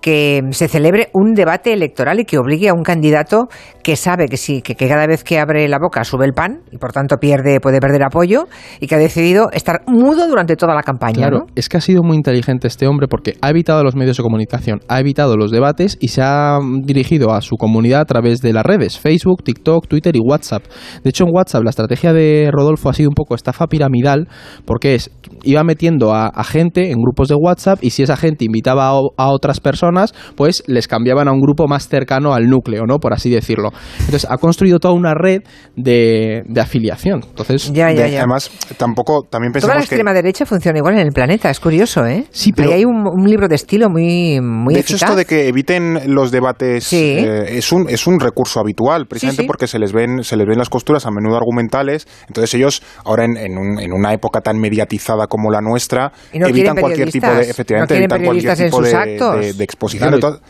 que 0.00 0.42
se 0.52 0.68
celebre 0.68 1.08
un 1.12 1.34
debate 1.34 1.72
electoral 1.72 2.20
y 2.20 2.24
que 2.24 2.38
obligue 2.38 2.68
a 2.68 2.74
un 2.74 2.82
candidato 2.82 3.48
que 3.82 3.96
sabe 3.96 4.28
que 4.28 4.36
sí, 4.36 4.62
que, 4.62 4.74
que 4.74 4.88
cada 4.88 5.06
vez 5.06 5.24
que 5.24 5.38
abre 5.38 5.66
la 5.68 5.78
boca 5.78 6.04
sube 6.04 6.24
el 6.24 6.32
pan 6.32 6.60
y 6.70 6.78
por 6.78 6.92
tanto 6.92 7.16
pierde, 7.16 7.60
puede 7.60 7.80
perder 7.80 8.04
apoyo 8.04 8.46
y 8.80 8.86
que 8.86 8.94
ha 8.94 8.98
decidido 8.98 9.50
estar 9.52 9.82
mudo 9.86 10.28
durante 10.28 10.56
toda 10.56 10.74
la 10.74 10.82
campaña. 10.82 11.28
Claro, 11.28 11.38
¿no? 11.38 11.46
es 11.56 11.68
que 11.68 11.78
ha 11.78 11.80
sido 11.80 12.02
muy 12.02 12.16
inteligente 12.16 12.68
este 12.68 12.86
hombre 12.86 13.08
porque 13.08 13.34
ha 13.40 13.50
evitado 13.50 13.82
los 13.82 13.96
medios 13.96 14.16
de 14.16 14.22
comunicación, 14.22 14.80
ha 14.88 15.00
evitado 15.00 15.36
los 15.36 15.50
debates 15.50 15.96
y 16.00 16.08
se 16.08 16.22
ha 16.22 16.58
mm, 16.60 16.82
dirigido 16.82 17.32
a 17.32 17.40
su 17.40 17.56
comunidad 17.56 18.02
a 18.02 18.04
través 18.04 18.40
de 18.40 18.52
las 18.52 18.64
redes, 18.64 18.98
Facebook, 18.98 19.42
TikTok, 19.42 19.88
Twitter 19.88 20.14
y 20.14 20.20
WhatsApp. 20.20 20.64
De 21.02 21.10
hecho, 21.10 21.24
en 21.24 21.30
WhatsApp 21.34 21.64
la 21.64 21.70
estrategia 21.70 22.12
de 22.12 22.50
Rodolfo 22.52 22.90
ha 22.90 22.94
sido 22.94 23.08
un 23.08 23.14
poco 23.14 23.34
estafa 23.34 23.66
piramidal 23.66 24.28
porque 24.64 24.94
es 24.94 25.10
iba 25.42 25.64
metiendo 25.64 26.14
a, 26.14 26.26
a 26.26 26.44
gente 26.44 26.90
en 26.90 26.98
grupos 26.98 27.28
de 27.28 27.34
WhatsApp 27.34 27.78
y 27.82 27.90
si 27.90 28.02
esa 28.02 28.16
gente 28.16 28.44
invitaba 28.44 28.88
a 28.88 29.28
otras 29.30 29.60
personas 29.60 29.87
personas, 29.88 30.12
pues 30.36 30.62
les 30.66 30.86
cambiaban 30.88 31.28
a 31.28 31.32
un 31.32 31.40
grupo 31.40 31.66
más 31.66 31.88
cercano 31.88 32.34
al 32.34 32.48
núcleo, 32.48 32.84
¿no? 32.86 32.98
Por 32.98 33.12
así 33.12 33.30
decirlo. 33.30 33.70
Entonces 34.00 34.26
ha 34.28 34.36
construido 34.38 34.78
toda 34.78 34.94
una 34.94 35.14
red 35.14 35.42
de, 35.76 36.42
de 36.46 36.60
afiliación. 36.60 37.20
Entonces, 37.28 37.72
Ya, 37.72 37.90
ya, 37.92 38.04
De- 38.04 38.10
ya. 38.12 38.18
Además, 38.20 38.50
tampoco, 38.76 39.22
también 39.28 39.52
Toda 39.52 39.60
la 39.68 39.74
pensamos 39.74 39.88
que... 39.88 39.94
extrema 39.94 40.12
derecha 40.12 40.46
funciona 40.46 40.78
igual 40.78 40.94
en 40.94 41.00
el 41.06 41.12
planeta, 41.12 41.50
es 41.50 41.60
curioso, 41.60 42.04
¿eh? 42.06 42.24
Sí, 42.30 42.52
pero- 42.52 42.68
Ahí 42.70 42.78
hay 42.78 42.84
un, 42.84 43.06
un 43.06 43.28
libro 43.28 43.48
de 43.48 43.54
estilo 43.54 43.88
muy, 43.88 44.40
muy 44.40 44.74
de 44.74 44.80
hecho, 44.80 44.94
eficaz. 44.94 45.10
esto 45.10 45.16
de 45.16 45.24
que 45.24 45.48
eviten 45.48 46.14
los 46.14 46.30
debates 46.30 46.84
Sí. 46.84 46.96
eh, 47.18 47.56
es, 47.58 47.72
un, 47.72 47.88
es 47.88 48.06
un 48.06 48.20
recurso 48.20 48.60
habitual, 48.60 49.06
precisamente 49.06 49.42
Sí, 49.42 49.44
sí. 49.44 49.46
porque 49.46 49.66
se 49.66 49.78
les 49.78 49.92
ven 49.92 50.22
se 50.24 50.36
les 50.36 50.46
ven 50.46 50.58
las 50.58 50.68
costuras 50.68 51.06
a 51.06 51.10
menudo 51.10 51.36
argumentales. 51.36 52.06
Entonces 52.26 52.52
ellos, 52.54 52.82
ahora 53.04 53.24
en, 53.24 53.36
en, 53.36 53.56
un- 53.58 53.78
en 53.80 53.92
una 53.92 54.12
época 54.12 54.40
tan 54.40 54.58
mediatizada 54.58 55.26
como 55.26 55.50
la 55.50 55.60
nuestra, 55.60 56.12
no 56.34 56.46
evitan 56.46 56.76
cualquier 56.76 57.10
tipo 57.10 57.26
de, 57.28 57.42
efectivamente, 57.50 57.94
no 57.94 57.98
quieren 57.98 58.10
evitan 58.10 58.24
cualquier 58.24 58.56
tipo 58.56 58.76
sus 58.78 58.86
de, 58.90 58.96
actos. 58.96 59.40
de- 59.40 59.52
de 59.54 59.64
exposición. 59.78 60.10
Claro. 60.10 60.16
de 60.16 60.20
todo. 60.20 60.40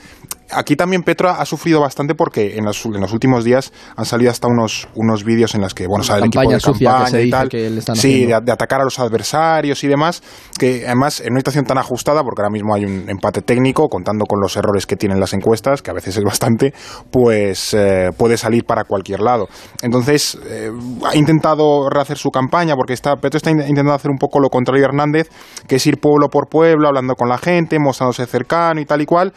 Aquí 0.51 0.77
también 0.77 1.03
Petro 1.03 1.29
ha 1.31 1.45
sufrido 1.45 1.81
bastante 1.81 2.15
porque 2.15 2.57
en 2.57 2.65
los, 2.65 2.85
en 2.87 3.01
los 3.01 3.13
últimos 3.13 3.45
días 3.45 3.73
han 3.97 4.05
salido 4.07 4.31
hasta 4.31 4.49
unos, 4.49 4.89
unos 4.95 5.23
vídeos 5.25 5.55
en 5.55 5.61
los 5.61 5.75
que, 5.75 5.87
bueno, 5.87 6.03
sale 6.05 6.21
el 6.21 6.25
equipo 6.29 6.41
de 6.57 6.61
campaña 7.01 7.21
y 7.21 7.31
tal. 7.31 7.49
sí, 8.01 8.27
de, 8.27 8.41
de 8.43 8.53
atacar 8.53 8.81
a 8.81 8.85
los 8.85 8.99
adversarios 8.99 9.85
y 9.85 9.89
demás, 9.89 10.23
que 10.59 10.85
además 10.87 11.21
en 11.21 11.33
una 11.33 11.41
situación 11.41 11.65
tan 11.67 11.77
ajustada, 11.79 12.23
porque 12.23 12.41
ahora 12.43 12.51
mismo 12.51 12.75
hay 12.75 12.85
un 12.85 13.09
empate 13.11 13.43
técnico, 13.43 13.89
contando 13.89 14.25
con 14.25 14.41
los 14.41 14.57
errores 14.57 14.87
que 14.87 14.97
tienen 14.97 15.21
las 15.21 15.33
encuestas, 15.35 15.83
que 15.83 15.91
a 15.91 15.95
veces 15.95 16.17
es 16.17 16.25
bastante, 16.25 16.73
pues 17.11 17.75
eh, 17.75 18.09
puede 18.17 18.37
salir 18.37 18.65
para 18.65 18.85
cualquier 18.85 19.21
lado. 19.21 19.49
Entonces, 19.83 20.39
eh, 20.47 20.71
ha 21.07 21.17
intentado 21.17 21.89
rehacer 21.91 22.17
su 22.17 22.31
campaña, 22.31 22.75
porque 22.75 22.95
está, 22.95 23.17
Petro 23.17 23.37
está 23.37 23.51
in- 23.51 23.61
intentando 23.61 23.93
hacer 23.93 24.11
un 24.11 24.19
poco 24.19 24.41
lo 24.41 24.49
contrario 24.49 24.85
a 24.85 24.89
Hernández, 24.89 25.29
que 25.67 25.77
es 25.77 25.87
ir 25.87 25.99
pueblo 26.01 26.29
por 26.29 26.49
pueblo, 26.49 26.89
hablando 26.89 27.15
con 27.15 27.29
la 27.29 27.39
gente, 27.39 27.79
mostrándose 27.79 28.25
cercano 28.27 28.81
y 28.81 28.85
tal 28.87 29.03
y 29.03 29.07
cual. 29.07 29.33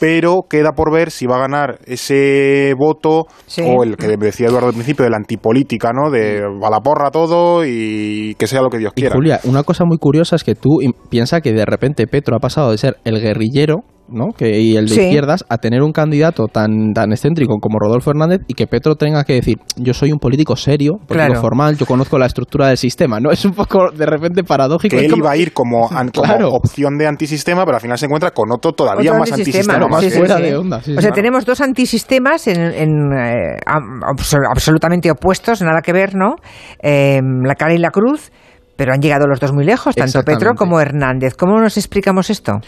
Pero 0.00 0.46
queda 0.48 0.72
por 0.72 0.90
ver 0.92 1.10
si 1.10 1.26
va 1.26 1.36
a 1.36 1.40
ganar 1.40 1.78
ese 1.84 2.72
voto 2.76 3.26
Sí. 3.46 3.62
o 3.64 3.84
el 3.84 3.96
que 3.96 4.16
decía 4.16 4.48
Eduardo 4.48 4.68
al 4.68 4.72
principio 4.74 5.04
de 5.04 5.10
la 5.10 5.18
antipolítica, 5.18 5.90
¿no? 5.92 6.10
De 6.10 6.38
a 6.42 6.70
la 6.70 6.80
porra 6.80 7.10
todo 7.10 7.64
y 7.66 8.34
que 8.38 8.46
sea 8.46 8.62
lo 8.62 8.70
que 8.70 8.78
Dios 8.78 8.92
Y 8.96 9.02
quiera. 9.02 9.14
Julia, 9.14 9.40
una 9.44 9.62
cosa 9.62 9.84
muy 9.84 9.98
curiosa 9.98 10.36
es 10.36 10.42
que 10.44 10.54
tú 10.54 10.78
piensas 11.10 11.42
que 11.42 11.52
de 11.52 11.66
repente 11.66 12.06
Petro 12.06 12.34
ha 12.34 12.40
pasado 12.40 12.70
de 12.70 12.78
ser 12.78 12.96
el 13.04 13.20
guerrillero 13.20 13.84
¿no? 14.10 14.32
que, 14.36 14.60
y 14.60 14.76
el 14.76 14.86
de 14.88 14.94
Sí. 14.94 15.00
izquierdas 15.02 15.44
a 15.48 15.58
tener 15.58 15.82
un 15.82 15.92
candidato 15.92 16.46
tan, 16.46 16.92
tan 16.94 17.12
excéntrico 17.12 17.58
como 17.60 17.78
Rodolfo 17.78 18.10
Hernández 18.10 18.40
y 18.48 18.54
que 18.54 18.66
Petro 18.66 18.94
tenga 18.96 19.24
que 19.24 19.34
decir, 19.34 19.58
yo 19.76 19.94
soy 19.94 20.12
un 20.12 20.18
político 20.18 20.56
serio, 20.56 20.94
político 20.94 21.14
Claro. 21.14 21.40
formal, 21.40 21.76
yo 21.76 21.86
conozco 21.86 22.18
la 22.18 22.26
estructura 22.26 22.68
del 22.68 22.76
sistema, 22.76 23.20
¿no? 23.20 23.30
Es 23.40 23.44
un 23.44 23.52
poco 23.52 23.90
de 23.90 24.06
repente 24.06 24.42
paradójico. 24.44 24.96
que 24.96 25.04
él 25.04 25.10
como- 25.10 25.22
iba 25.24 25.30
a 25.30 25.36
ir 25.36 25.52
como, 25.52 25.88
an- 25.90 26.10
como 26.10 26.26
Claro. 26.26 26.48
opción 26.52 26.98
de 26.98 27.06
antisistema, 27.06 27.64
pero 27.64 27.76
al 27.76 27.80
final 27.82 27.98
se 27.98 28.06
encuentra 28.06 28.30
con 28.32 28.50
otro 28.52 28.72
todavía 28.72 29.10
Otro 29.12 29.20
más 29.20 29.32
antisistema, 29.32 29.74
antisistema. 29.74 29.88
más 29.88 30.00
sí, 30.00 30.06
que- 30.06 30.12
sí, 30.12 30.18
fuera 30.18 30.36
de 30.36 30.56
onda, 30.56 30.76
sí, 30.78 30.82
o 30.82 30.84
sí, 30.84 30.92
sea, 30.94 31.00
claro. 31.00 31.14
tenemos 31.14 31.44
dos 31.46 31.60
antisistemas 31.60 32.46
en, 32.48 32.60
en, 32.60 32.90
eh, 33.12 33.56
am- 33.66 34.00
abso- 34.02 34.38
absolutamente 34.50 35.10
opuestos, 35.10 35.62
nada 35.62 35.80
que 35.82 35.92
ver, 35.92 36.14
¿no? 36.14 36.36
Eh, 36.82 37.20
la 37.44 37.54
cara 37.54 37.74
y 37.74 37.78
la 37.78 37.90
cruz, 37.90 38.30
pero 38.76 38.92
han 38.94 39.00
llegado 39.02 39.26
los 39.26 39.38
dos 39.40 39.52
muy 39.52 39.64
lejos, 39.64 39.94
tanto 39.94 40.22
Petro 40.22 40.54
como 40.54 40.80
Hernández. 40.80 41.34
¿Cómo 41.36 41.60
nos 41.60 41.76
explicamos 41.76 42.30
esto? 42.30 42.60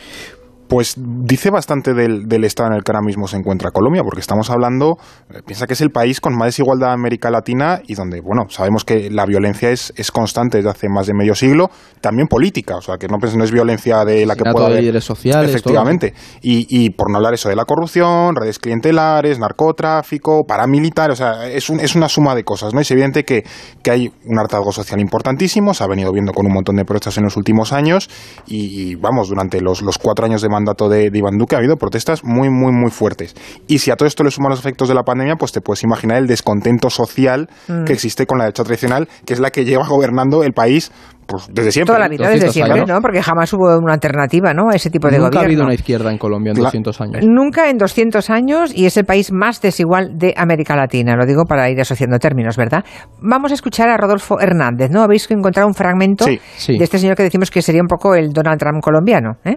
Pues 0.73 0.95
dice 0.97 1.51
bastante 1.51 1.93
del, 1.93 2.29
del 2.29 2.45
estado 2.45 2.71
en 2.71 2.77
el 2.77 2.83
que 2.83 2.93
ahora 2.93 3.05
mismo 3.05 3.29
se 3.29 3.37
encuentra 3.37 3.73
Colombia, 3.73 4.01
porque 4.03 4.21
estamos 4.21 4.49
hablando, 4.49 4.97
eh, 5.29 5.41
piensa 5.45 5.67
que 5.67 5.75
es 5.75 5.83
el 5.83 5.91
país 5.91 6.19
con 6.19 6.35
más 6.35 6.47
desigualdad 6.47 6.87
de 6.87 6.93
América 6.95 7.31
Latina 7.31 7.83
y 7.87 7.93
donde, 7.95 8.23
bueno, 8.23 8.47
sabemos 8.49 8.83
que 8.83 9.11
la 9.11 9.27
violencia 9.27 9.71
es, 9.71 9.93
es 9.97 10.11
constante 10.11 10.57
desde 10.57 10.71
hace 10.71 10.89
más 10.89 11.07
de 11.07 11.13
medio 11.13 11.35
siglo, 11.35 11.69
también 12.01 12.27
política, 12.27 12.77
o 12.77 12.81
sea, 12.81 12.97
que 12.97 13.07
no, 13.07 13.19
piensen, 13.19 13.41
no 13.41 13.45
es 13.45 13.51
violencia 13.53 14.03
de 14.07 14.25
la 14.25 14.35
que 14.35 14.45
pueda 14.51 14.65
de 14.69 14.73
haber. 14.73 14.81
líderes 14.81 15.05
sociales, 15.05 15.51
Efectivamente. 15.51 16.15
Y, 16.41 16.67
y 16.71 16.89
por 16.89 17.11
no 17.11 17.19
hablar 17.19 17.35
eso 17.35 17.51
de 17.51 17.55
la 17.57 17.67
corrupción, 17.67 18.35
redes 18.35 18.59
clientelares, 18.59 19.39
narcotráfico, 19.39 20.45
paramilitar, 20.49 21.11
o 21.11 21.17
sea, 21.17 21.49
es, 21.49 21.69
un- 21.69 21.81
es 21.81 21.95
una 21.97 22.09
suma 22.09 22.35
de 22.35 22.45
cosas, 22.45 22.73
¿no? 22.73 22.81
Es 22.81 22.91
evidente 22.91 23.25
que, 23.25 23.45
que 23.83 23.91
hay 23.91 24.11
un 24.25 24.39
hartazgo 24.39 24.73
social 24.73 25.01
importantísimo, 25.01 25.75
se 25.75 25.85
ha 25.85 25.87
venido 25.87 26.11
viendo 26.13 26.33
con 26.33 26.47
un 26.47 26.55
montón 26.55 26.77
de 26.77 26.87
protestas 26.87 27.19
en 27.19 27.25
los 27.25 27.37
últimos 27.37 27.75
años 27.75 28.09
y, 28.47 28.93
y, 28.93 28.95
vamos, 28.95 29.29
durante 29.29 29.61
los, 29.61 29.83
los 29.83 29.99
cuatro 29.99 30.25
años 30.25 30.41
de 30.41 30.49
mandato 30.49 30.62
de, 30.89 31.11
de 31.11 31.19
Iván 31.19 31.39
Duque 31.39 31.55
ha 31.55 31.59
habido 31.59 31.77
protestas 31.77 32.25
muy, 32.25 32.49
muy, 32.51 32.73
muy 32.73 32.91
fuertes. 32.91 33.35
Y 33.69 33.79
si 33.79 33.91
a 33.91 33.97
todo 33.97 34.07
esto 34.07 34.25
le 34.25 34.31
suman 34.31 34.51
los 34.51 34.61
efectos 34.61 34.89
de 34.89 34.95
la 34.95 35.03
pandemia, 35.03 35.37
pues 35.37 35.53
te 35.53 35.61
puedes 35.61 35.83
imaginar 35.83 36.19
el 36.19 36.27
descontento 36.27 36.91
social 36.91 37.49
Mm. 37.69 37.85
que 37.85 37.93
existe 37.93 38.27
con 38.27 38.39
la 38.39 38.45
derecha 38.45 38.65
tradicional, 38.65 39.09
que 39.27 39.35
es 39.35 39.41
la 39.41 39.51
que 39.51 39.65
lleva 39.65 39.87
gobernando 39.87 40.43
el 40.43 40.53
país 40.53 40.91
pues, 41.27 41.47
desde 41.53 41.71
siempre. 41.73 41.87
Toda 41.95 42.01
la 42.01 42.09
vida, 42.09 42.29
desde 42.29 42.47
200 42.47 42.53
siempre, 42.55 42.81
años. 42.81 42.89
¿no? 42.89 43.01
Porque 43.01 43.23
jamás 43.23 43.53
hubo 43.53 43.79
una 43.79 43.95
alternativa, 43.95 44.53
¿no? 44.53 44.71
A 44.71 44.75
ese 44.75 44.91
tipo 44.91 45.09
de 45.09 45.15
Nunca 45.19 45.27
ha 45.27 45.29
gobierno. 45.31 45.47
habido 45.47 45.65
una 45.65 45.75
izquierda 45.75 46.11
en 46.11 46.19
Colombia 46.19 46.51
en 46.51 46.57
Cla- 46.57 46.65
200 46.65 47.01
años. 47.01 47.25
Nunca 47.25 47.71
en 47.71 47.79
200 47.79 48.29
años 48.31 48.73
y 48.75 48.87
es 48.87 48.97
el 48.97 49.05
país 49.05 49.31
más 49.33 49.61
desigual 49.63 50.19
de 50.19 50.35
América 50.37 50.75
Latina. 50.77 51.15
Lo 51.17 51.25
digo 51.25 51.45
para 51.49 51.71
ir 51.71 51.81
asociando 51.81 52.19
términos, 52.19 52.57
¿verdad? 52.57 52.85
Vamos 53.21 53.53
a 53.53 53.55
escuchar 53.55 53.89
a 53.89 53.97
Rodolfo 53.97 54.41
Hernández, 54.41 54.91
¿no? 54.91 55.03
Habéis 55.03 55.31
encontrado 55.31 55.69
un 55.69 55.75
fragmento 55.75 56.25
Sí, 56.25 56.41
sí. 56.57 56.77
de 56.77 56.85
este 56.85 56.99
señor 56.99 57.17
que 57.17 57.23
decimos 57.23 57.51
que 57.51 57.63
sería 57.63 57.81
un 57.83 57.89
poco 57.89 58.15
el 58.15 58.31
Donald 58.33 58.59
Trump 58.59 58.83
colombiano, 58.83 59.37
¿eh? 59.45 59.57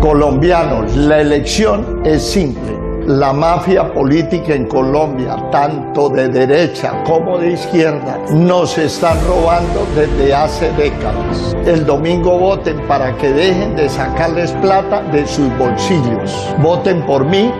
Colombianos, 0.00 0.96
la 0.96 1.20
elección 1.20 2.02
es 2.04 2.22
simple. 2.22 2.78
La 3.06 3.32
mafia 3.32 3.92
política 3.92 4.54
en 4.54 4.66
Colombia, 4.66 5.36
tanto 5.50 6.08
de 6.08 6.28
derecha 6.28 7.02
como 7.04 7.38
de 7.38 7.52
izquierda, 7.52 8.18
nos 8.32 8.78
están 8.78 9.18
robando 9.26 9.86
desde 9.94 10.34
hace 10.34 10.70
décadas. 10.72 11.56
El 11.66 11.84
domingo 11.84 12.38
voten 12.38 12.80
para 12.86 13.16
que 13.16 13.30
dejen 13.30 13.76
de 13.76 13.88
sacarles 13.88 14.52
plata 14.52 15.02
de 15.02 15.26
sus 15.26 15.48
bolsillos. 15.58 16.54
Voten 16.62 17.04
por 17.04 17.24
mí, 17.24 17.50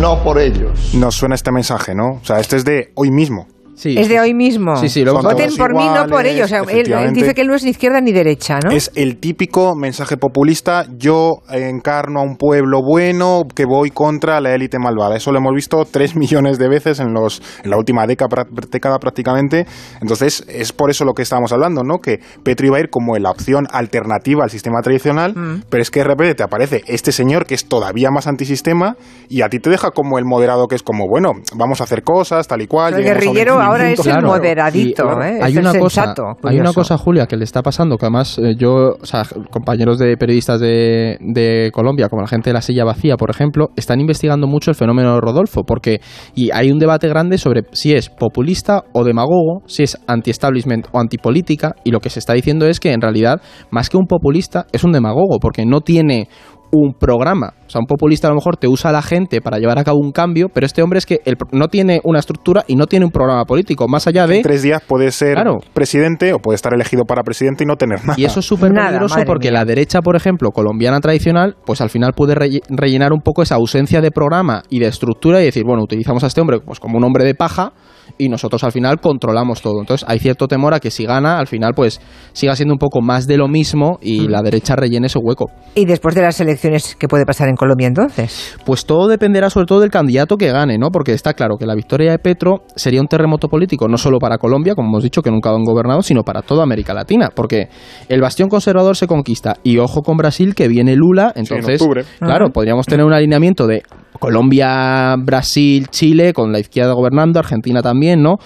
no 0.00 0.22
por 0.22 0.38
ellos. 0.38 0.94
Nos 0.94 1.14
suena 1.14 1.34
este 1.34 1.50
mensaje, 1.52 1.94
¿no? 1.94 2.20
O 2.22 2.24
sea, 2.24 2.38
este 2.38 2.56
es 2.56 2.64
de 2.64 2.92
hoy 2.94 3.10
mismo. 3.10 3.48
Sí, 3.74 3.94
Es 3.98 4.08
de 4.08 4.20
hoy 4.20 4.34
mismo. 4.34 4.76
Sí, 4.76 4.88
sí, 4.88 5.04
lo 5.04 5.14
Voten 5.14 5.50
por 5.56 5.74
mí, 5.74 5.84
no 5.88 6.06
por 6.06 6.26
ellos. 6.26 6.44
O 6.44 6.48
sea, 6.48 6.58
él- 6.60 6.64
él, 6.68 6.76
efectivamente. 6.80 7.20
dice 7.20 7.34
que 7.34 7.40
él 7.40 7.48
no 7.48 7.54
es 7.54 7.64
ni 7.64 7.70
izquierda 7.70 8.00
ni 8.00 8.12
derecha, 8.12 8.58
¿no? 8.62 8.70
Es 8.70 8.90
el 8.94 9.16
típico 9.18 9.74
mensaje 9.74 10.16
populista, 10.16 10.84
yo 10.98 11.36
encarno 11.50 12.20
a 12.20 12.22
un 12.22 12.36
pueblo 12.36 12.80
bueno 12.86 13.42
que 13.54 13.64
voy 13.64 13.90
contra 13.90 14.40
la 14.40 14.54
élite 14.54 14.78
malvada. 14.78 15.16
Eso 15.16 15.32
lo 15.32 15.38
hemos 15.38 15.54
visto 15.54 15.84
tres 15.90 16.14
millones 16.16 16.58
de 16.58 16.68
veces 16.68 17.00
en, 17.00 17.12
los, 17.12 17.42
en 17.64 17.70
la 17.70 17.76
última 17.78 18.06
década, 18.06 18.44
década 18.70 18.98
prácticamente. 18.98 19.66
Entonces, 20.00 20.44
es 20.48 20.72
por 20.72 20.90
eso 20.90 21.04
lo 21.04 21.14
que 21.14 21.22
estábamos 21.22 21.52
hablando, 21.52 21.82
¿no? 21.82 21.98
Que 21.98 22.20
Petro 22.42 22.66
iba 22.66 22.76
a 22.76 22.80
ir 22.80 22.90
como 22.90 23.16
la 23.16 23.30
opción 23.30 23.66
alternativa 23.70 24.44
al 24.44 24.50
sistema 24.50 24.80
tradicional, 24.82 25.32
Mm. 25.34 25.62
pero 25.70 25.82
es 25.82 25.90
que 25.90 26.00
de 26.00 26.04
repente 26.04 26.34
te 26.34 26.42
aparece 26.42 26.82
este 26.86 27.12
señor 27.12 27.46
que 27.46 27.54
es 27.54 27.66
todavía 27.66 28.10
más 28.10 28.26
antisistema 28.26 28.96
y 29.28 29.42
a 29.42 29.48
ti 29.48 29.58
te 29.60 29.70
deja 29.70 29.90
como 29.92 30.18
el 30.18 30.24
moderado 30.24 30.66
que 30.68 30.74
es 30.74 30.82
como, 30.82 31.06
bueno, 31.08 31.32
vamos 31.54 31.80
a 31.80 31.84
hacer 31.84 32.02
cosas, 32.02 32.46
tal 32.48 32.60
y 32.62 32.66
cual. 32.66 32.94
el 32.94 33.04
guerrillero 33.04 33.61
ahora 33.66 33.90
es 33.90 33.98
el 34.00 34.04
Claro. 34.12 34.28
moderadito, 34.28 35.04
Y, 35.04 35.24
¿eh? 35.26 35.38
hay 35.42 35.52
Es 35.52 35.56
el 35.58 35.66
una 35.66 35.78
cosa, 35.78 36.02
sensato, 36.02 36.36
hay 36.44 36.58
una 36.60 36.72
cosa, 36.72 36.98
Julia, 36.98 37.26
que 37.26 37.36
le 37.36 37.44
está 37.44 37.62
pasando, 37.62 37.96
que 37.96 38.06
además 38.06 38.38
eh, 38.38 38.54
yo, 38.56 38.96
o 39.00 39.06
sea, 39.06 39.22
compañeros 39.50 39.98
de 39.98 40.16
periodistas 40.16 40.60
de, 40.60 41.16
de 41.20 41.70
Colombia, 41.72 42.08
como 42.08 42.22
la 42.22 42.28
gente 42.28 42.50
de 42.50 42.54
la 42.54 42.62
silla 42.62 42.84
vacía, 42.84 43.16
por 43.16 43.30
ejemplo, 43.30 43.70
están 43.76 44.00
investigando 44.00 44.46
mucho 44.46 44.70
el 44.70 44.74
fenómeno 44.76 45.14
de 45.14 45.20
Rodolfo, 45.20 45.62
porque 45.64 46.00
y 46.34 46.50
hay 46.52 46.70
un 46.70 46.78
debate 46.78 47.08
grande 47.08 47.38
sobre 47.38 47.62
si 47.72 47.94
es 47.94 48.08
populista 48.10 48.84
o 48.92 49.04
demagogo, 49.04 49.62
si 49.66 49.84
es 49.84 49.98
anti-establishment 50.06 50.88
o 50.92 51.00
antipolítica, 51.00 51.74
y 51.84 51.90
lo 51.90 52.00
que 52.00 52.10
se 52.10 52.18
está 52.18 52.34
diciendo 52.34 52.66
es 52.66 52.80
que 52.80 52.92
en 52.92 53.00
realidad, 53.00 53.40
más 53.70 53.88
que 53.88 53.96
un 53.96 54.06
populista, 54.06 54.66
es 54.72 54.84
un 54.84 54.92
demagogo, 54.92 55.38
porque 55.40 55.64
no 55.64 55.80
tiene 55.80 56.28
un 56.74 56.94
programa. 56.94 57.52
O 57.66 57.70
sea, 57.70 57.80
un 57.80 57.86
populista 57.86 58.26
a 58.28 58.30
lo 58.30 58.36
mejor 58.36 58.56
te 58.56 58.66
usa 58.66 58.90
a 58.90 58.92
la 58.92 59.02
gente 59.02 59.40
para 59.42 59.58
llevar 59.58 59.78
a 59.78 59.84
cabo 59.84 59.98
un 59.98 60.10
cambio, 60.10 60.48
pero 60.52 60.64
este 60.66 60.82
hombre 60.82 60.98
es 60.98 61.06
que 61.06 61.20
el- 61.26 61.36
no 61.52 61.68
tiene 61.68 62.00
una 62.04 62.18
estructura 62.18 62.64
y 62.66 62.76
no 62.76 62.86
tiene 62.86 63.04
un 63.04 63.10
programa 63.12 63.44
político, 63.44 63.86
más 63.88 64.06
allá 64.06 64.26
de... 64.26 64.36
En 64.38 64.42
tres 64.42 64.62
días 64.62 64.82
puede 64.86 65.10
ser 65.12 65.34
Claro. 65.34 65.58
presidente 65.74 66.32
o 66.32 66.38
puede 66.38 66.56
estar 66.56 66.72
elegido 66.74 67.04
para 67.04 67.22
presidente 67.22 67.64
y 67.64 67.66
no 67.66 67.76
tener 67.76 68.00
nada. 68.00 68.14
Y 68.16 68.24
eso 68.24 68.40
es 68.40 68.46
súper 68.46 68.72
peligroso 68.72 69.16
porque 69.26 69.50
mía. 69.50 69.58
la 69.60 69.64
derecha, 69.66 70.00
por 70.00 70.16
ejemplo, 70.16 70.50
colombiana 70.50 71.00
tradicional, 71.00 71.56
pues 71.66 71.80
al 71.82 71.90
final 71.90 72.12
puede 72.14 72.34
relle- 72.34 72.62
rellenar 72.70 73.12
un 73.12 73.20
poco 73.20 73.42
esa 73.42 73.56
ausencia 73.56 74.00
de 74.00 74.10
programa 74.10 74.62
y 74.70 74.78
de 74.80 74.86
estructura 74.86 75.42
y 75.42 75.44
decir, 75.44 75.64
bueno, 75.66 75.82
utilizamos 75.82 76.24
a 76.24 76.28
este 76.28 76.40
hombre 76.40 76.60
pues 76.64 76.80
como 76.80 76.96
un 76.96 77.04
hombre 77.04 77.24
de 77.24 77.34
paja 77.34 77.72
y 78.18 78.28
nosotros 78.28 78.64
al 78.64 78.72
final 78.72 78.98
controlamos 79.00 79.60
todo. 79.60 79.78
Entonces 79.80 80.06
hay 80.08 80.18
cierto 80.18 80.48
temor 80.48 80.72
a 80.74 80.80
que 80.80 80.90
si 80.90 81.04
gana, 81.04 81.38
al 81.38 81.46
final 81.46 81.72
pues 81.74 82.00
siga 82.32 82.56
siendo 82.56 82.74
un 82.74 82.78
poco 82.78 83.00
más 83.02 83.26
de 83.26 83.36
lo 83.36 83.46
mismo 83.48 83.98
y 84.00 84.22
Mm. 84.22 84.30
la 84.30 84.42
derecha 84.42 84.74
rellene 84.74 85.06
ese 85.06 85.18
hueco. 85.18 85.50
Y 85.74 85.84
después 85.84 86.14
de 86.14 86.22
las 86.22 86.40
elecciones, 86.40 86.61
¿qué 86.98 87.08
puede 87.08 87.24
pasar 87.26 87.48
en 87.48 87.56
Colombia 87.56 87.86
entonces? 87.86 88.56
Pues 88.64 88.86
todo 88.86 89.08
dependerá 89.08 89.50
sobre 89.50 89.66
todo 89.66 89.80
del 89.80 89.90
candidato 89.90 90.36
que 90.36 90.50
gane, 90.52 90.78
¿no? 90.78 90.90
Porque 90.90 91.12
está 91.12 91.34
claro 91.34 91.56
que 91.58 91.66
la 91.66 91.74
victoria 91.74 92.12
de 92.12 92.18
Petro 92.18 92.62
sería 92.76 93.00
un 93.00 93.08
terremoto 93.08 93.48
político, 93.48 93.88
no 93.88 93.96
solo 93.96 94.18
para 94.18 94.38
Colombia, 94.38 94.74
como 94.74 94.88
hemos 94.88 95.02
dicho, 95.02 95.22
que 95.22 95.30
nunca 95.30 95.50
han 95.50 95.64
gobernado, 95.64 96.02
sino 96.02 96.22
para 96.22 96.42
toda 96.42 96.62
América 96.62 96.94
Latina. 96.94 97.30
Porque 97.34 97.68
el 98.08 98.20
bastión 98.20 98.48
conservador 98.48 98.96
se 98.96 99.06
conquista. 99.06 99.56
Y 99.62 99.78
ojo 99.78 100.02
con 100.02 100.16
Brasil, 100.16 100.54
que 100.54 100.68
viene 100.68 100.94
Lula. 100.96 101.32
Entonces, 101.34 101.80
octubre. 101.80 102.04
claro, 102.18 102.46
Ajá. 102.46 102.52
podríamos 102.52 102.86
tener 102.86 103.04
un 103.04 103.12
alineamiento 103.12 103.66
de 103.66 103.82
Colombia, 104.18 105.16
Brasil, 105.18 105.88
Chile, 105.88 106.32
con 106.32 106.52
la 106.52 106.60
izquierda 106.60 106.92
gobernando, 106.92 107.38
Argentina 107.38 107.82
también, 107.82 108.22
¿no? 108.22 108.36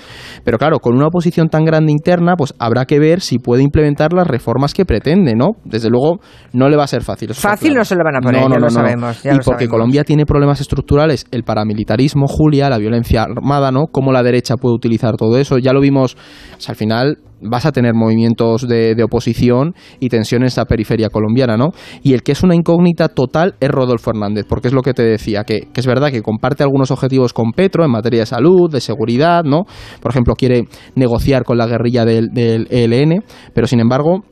Pero 0.45 0.59
claro, 0.59 0.79
con 0.79 0.95
una 0.95 1.09
oposición 1.09 1.49
tan 1.49 1.65
grande 1.65 1.93
interna, 1.93 2.35
pues 2.37 2.55
habrá 2.59 2.85
que 2.85 2.99
ver 2.99 3.21
si 3.21 3.39
puede 3.39 3.63
implementar 3.63 4.13
las 4.13 4.27
reformas 4.27 4.75
que 4.75 4.85
pretende, 4.85 5.35
¿no? 5.35 5.51
Desde 5.65 5.91
luego, 5.91 6.21
no 6.53 6.69
le 6.69 6.77
va 6.77 6.85
a 6.85 6.87
ser 6.89 7.03
fácil. 7.03 7.35
Fácil 7.35 7.69
claro. 7.69 7.81
no 7.81 7.85
se 7.85 7.95
lo 7.97 8.05
van 8.05 8.17
a 8.17 8.21
poner, 8.21 8.43
ya 8.49 8.59
lo 8.59 8.71
sabemos, 8.71 9.23
ya 9.23 9.33
y 9.33 9.35
lo 9.35 9.43
porque 9.43 9.65
sabemos. 9.65 9.71
Colombia 9.71 10.05
tiene 10.05 10.25
problemas 10.25 10.61
estructurales, 10.61 11.27
el 11.31 11.43
paramilitarismo, 11.43 12.27
Julia, 12.29 12.71
la 12.71 12.79
violencia 12.79 13.25
armada, 13.25 13.71
¿no? 13.71 13.87
Cómo 13.91 14.13
la 14.13 14.23
derecha 14.23 14.57
puede 14.57 14.75
utilizar 14.75 15.17
todo 15.17 15.39
eso. 15.39 15.59
Ya 15.59 15.73
lo 15.73 15.81
vimos, 15.81 16.17
o 16.57 16.61
sea, 16.61 16.73
al 16.73 16.77
final 16.77 17.19
vas 17.41 17.67
a 17.67 17.73
tener 17.73 17.93
movimientos 17.95 18.67
de, 18.67 18.95
de 18.95 19.03
oposición 19.05 19.75
y 20.01 20.09
tensión 20.09 20.43
en 20.43 20.47
esa 20.47 20.65
periferia 20.65 21.11
colombiana, 21.11 21.57
¿no? 21.57 21.69
Y 22.03 22.15
el 22.15 22.23
que 22.23 22.33
es 22.33 22.43
una 22.43 22.55
incógnita 22.55 23.09
total 23.09 23.55
es 23.61 23.69
Rodolfo 23.71 24.11
Hernández, 24.11 24.47
porque 24.49 24.69
es 24.69 24.75
lo 24.75 24.83
que 24.83 24.95
te 24.95 25.03
decía, 25.03 25.45
que, 25.45 25.69
que 25.73 25.81
es 25.81 25.87
verdad 25.87 26.11
que 26.11 26.23
comparte 26.23 26.63
algunos 26.63 26.91
objetivos 26.91 27.33
con 27.33 27.53
Petro 27.53 27.85
en 27.85 27.91
materia 27.91 28.21
de 28.21 28.27
salud, 28.27 28.71
de 28.71 28.81
seguridad, 28.81 29.45
¿no? 29.45 29.65
Por 30.01 30.11
ejemplo, 30.13 30.35
quiere 30.35 30.65
negociar 30.95 31.45
con 31.45 31.59
la 31.59 31.67
guerrilla 31.67 32.05
del, 32.05 32.29
del 32.33 32.67
ELN, 32.71 33.23
pero 33.53 33.67
sin 33.67 33.81
embargo, 33.81 34.25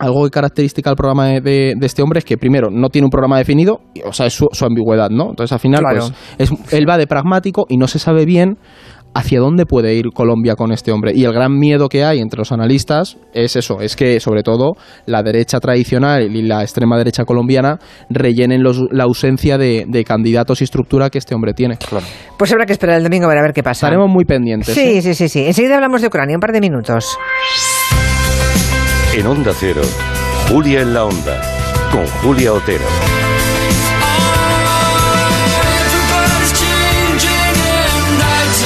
algo 0.00 0.22
que 0.24 0.30
característica 0.30 0.90
al 0.90 0.96
programa 0.96 1.26
de, 1.26 1.40
de- 1.40 1.74
de 1.76 1.86
este 1.86 2.02
hombre 2.02 2.20
es 2.20 2.24
que 2.24 2.38
primero 2.38 2.70
no 2.70 2.88
tiene 2.88 3.06
un 3.06 3.10
programa 3.10 3.36
definido, 3.36 3.80
y, 3.94 4.02
o 4.02 4.12
sea, 4.12 4.26
es 4.26 4.32
su, 4.32 4.46
su 4.52 4.64
ambigüedad, 4.64 5.10
¿no? 5.10 5.30
Entonces 5.30 5.52
al 5.52 5.58
final 5.58 5.80
Claro. 5.80 5.98
pues 6.38 6.50
es, 6.52 6.72
él 6.72 6.88
va 6.88 6.96
de 6.98 7.08
pragmático 7.08 7.66
y 7.68 7.76
no 7.78 7.88
se 7.88 7.98
sabe 7.98 8.24
bien 8.24 8.58
hacia 9.14 9.40
dónde 9.40 9.66
puede 9.66 9.94
ir 9.94 10.06
Colombia 10.14 10.54
con 10.54 10.70
este 10.72 10.92
hombre. 10.92 11.12
Y 11.14 11.24
el 11.24 11.32
gran 11.32 11.58
miedo 11.58 11.88
que 11.88 12.04
hay 12.04 12.20
entre 12.20 12.38
los 12.38 12.52
analistas 12.52 13.16
es 13.32 13.56
eso, 13.56 13.80
es 13.80 13.96
que 13.96 14.20
sobre 14.20 14.42
todo 14.42 14.72
la 15.06 15.22
derecha 15.22 15.58
tradicional 15.60 16.34
y 16.34 16.42
la 16.42 16.62
extrema 16.62 16.96
derecha 16.96 17.24
colombiana 17.24 17.78
rellenen 18.10 18.62
los- 18.62 18.82
la 18.92 19.04
ausencia 19.04 19.58
de, 19.58 19.84
de 19.88 20.04
candidatos 20.04 20.60
y 20.60 20.64
estructura 20.64 21.10
que 21.10 21.18
este 21.18 21.34
hombre 21.34 21.52
tiene. 21.54 21.78
Pues 22.38 22.52
habrá 22.52 22.66
que 22.66 22.72
esperar 22.72 22.96
el 22.98 23.02
domingo 23.04 23.26
para 23.26 23.42
ver 23.42 23.52
qué 23.52 23.62
pasa. 23.62 23.86
Estaremos 23.86 24.08
muy 24.08 24.24
pendientes. 24.24 24.74
Sí, 24.74 24.98
¿eh? 24.98 25.02
sí, 25.02 25.14
sí, 25.14 25.28
sí. 25.28 25.46
Enseguida 25.46 25.74
hablamos 25.76 26.00
de 26.00 26.08
Ucrania, 26.08 26.36
un 26.36 26.40
par 26.40 26.52
de 26.52 26.60
minutos. 26.60 27.16
En 29.14 29.26
Onda 29.26 29.52
Cero, 29.58 29.82
Julia 30.48 30.82
en 30.82 30.94
la 30.94 31.04
Onda, 31.04 31.40
con 31.90 32.06
Julia 32.22 32.52
Otero. 32.52 32.84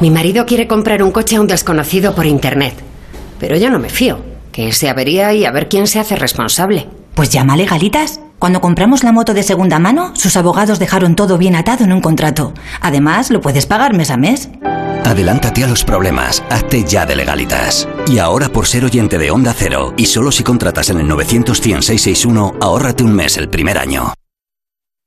Mi 0.00 0.10
marido 0.10 0.46
quiere 0.46 0.66
comprar 0.66 1.02
un 1.02 1.10
coche 1.10 1.36
a 1.36 1.40
un 1.40 1.46
desconocido 1.46 2.14
por 2.14 2.26
internet. 2.26 2.74
Pero 3.40 3.56
yo 3.56 3.70
no 3.70 3.78
me 3.78 3.88
fío. 3.88 4.20
Que 4.52 4.72
se 4.72 4.88
avería 4.88 5.32
y 5.34 5.44
a 5.44 5.50
ver 5.50 5.68
quién 5.68 5.86
se 5.86 6.00
hace 6.00 6.16
responsable. 6.16 6.88
Pues 7.14 7.30
llama 7.30 7.54
a 7.54 7.56
Legalitas. 7.56 8.20
Cuando 8.38 8.60
compramos 8.60 9.02
la 9.02 9.10
moto 9.10 9.34
de 9.34 9.42
segunda 9.42 9.80
mano, 9.80 10.12
sus 10.14 10.36
abogados 10.36 10.78
dejaron 10.78 11.16
todo 11.16 11.38
bien 11.38 11.56
atado 11.56 11.84
en 11.84 11.92
un 11.92 12.00
contrato. 12.00 12.54
Además, 12.80 13.30
lo 13.30 13.40
puedes 13.40 13.66
pagar 13.66 13.94
mes 13.94 14.10
a 14.10 14.16
mes. 14.16 14.48
Adelántate 15.04 15.64
a 15.64 15.66
los 15.66 15.84
problemas, 15.84 16.42
hazte 16.50 16.84
ya 16.84 17.06
de 17.06 17.16
legalitas. 17.16 17.88
Y 18.06 18.18
ahora 18.18 18.48
por 18.48 18.66
ser 18.66 18.84
oyente 18.84 19.18
de 19.18 19.30
Onda 19.30 19.54
Cero, 19.56 19.94
y 19.96 20.06
solo 20.06 20.30
si 20.30 20.44
contratas 20.44 20.90
en 20.90 21.00
el 21.00 21.08
900-100-661, 21.08 22.56
ahórrate 22.60 23.02
un 23.02 23.14
mes 23.14 23.36
el 23.36 23.48
primer 23.48 23.78
año. 23.78 24.12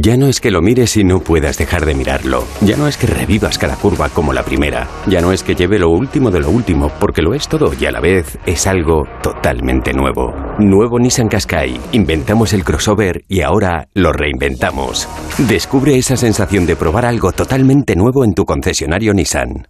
Ya 0.00 0.16
no 0.16 0.28
es 0.28 0.40
que 0.40 0.52
lo 0.52 0.62
mires 0.62 0.96
y 0.96 1.02
no 1.02 1.18
puedas 1.18 1.58
dejar 1.58 1.84
de 1.84 1.96
mirarlo. 1.96 2.44
Ya 2.60 2.76
no 2.76 2.86
es 2.86 2.96
que 2.96 3.08
revivas 3.08 3.58
cada 3.58 3.74
curva 3.74 4.08
como 4.08 4.32
la 4.32 4.44
primera. 4.44 4.86
Ya 5.08 5.20
no 5.20 5.32
es 5.32 5.42
que 5.42 5.56
lleve 5.56 5.80
lo 5.80 5.90
último 5.90 6.30
de 6.30 6.38
lo 6.38 6.50
último, 6.50 6.88
porque 7.00 7.20
lo 7.20 7.34
es 7.34 7.48
todo 7.48 7.72
y 7.74 7.84
a 7.84 7.90
la 7.90 7.98
vez 7.98 8.38
es 8.46 8.68
algo 8.68 9.08
totalmente 9.24 9.92
nuevo. 9.92 10.32
Nuevo 10.60 11.00
Nissan 11.00 11.26
Qashqai. 11.26 11.80
Inventamos 11.90 12.52
el 12.52 12.62
crossover 12.62 13.24
y 13.26 13.40
ahora 13.40 13.88
lo 13.94 14.12
reinventamos. 14.12 15.08
Descubre 15.36 15.98
esa 15.98 16.16
sensación 16.16 16.64
de 16.64 16.76
probar 16.76 17.04
algo 17.04 17.32
totalmente 17.32 17.96
nuevo 17.96 18.24
en 18.24 18.34
tu 18.34 18.44
concesionario 18.44 19.12
Nissan. 19.14 19.66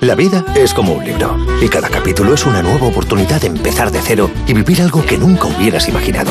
La 0.00 0.14
vida 0.14 0.44
es 0.54 0.72
como 0.72 0.92
un 0.92 1.04
libro 1.04 1.36
y 1.60 1.68
cada 1.68 1.88
capítulo 1.88 2.34
es 2.34 2.46
una 2.46 2.62
nueva 2.62 2.86
oportunidad 2.86 3.40
de 3.40 3.48
empezar 3.48 3.90
de 3.90 4.00
cero 4.00 4.30
y 4.46 4.54
vivir 4.54 4.82
algo 4.82 5.04
que 5.04 5.18
nunca 5.18 5.46
hubieras 5.46 5.88
imaginado. 5.88 6.30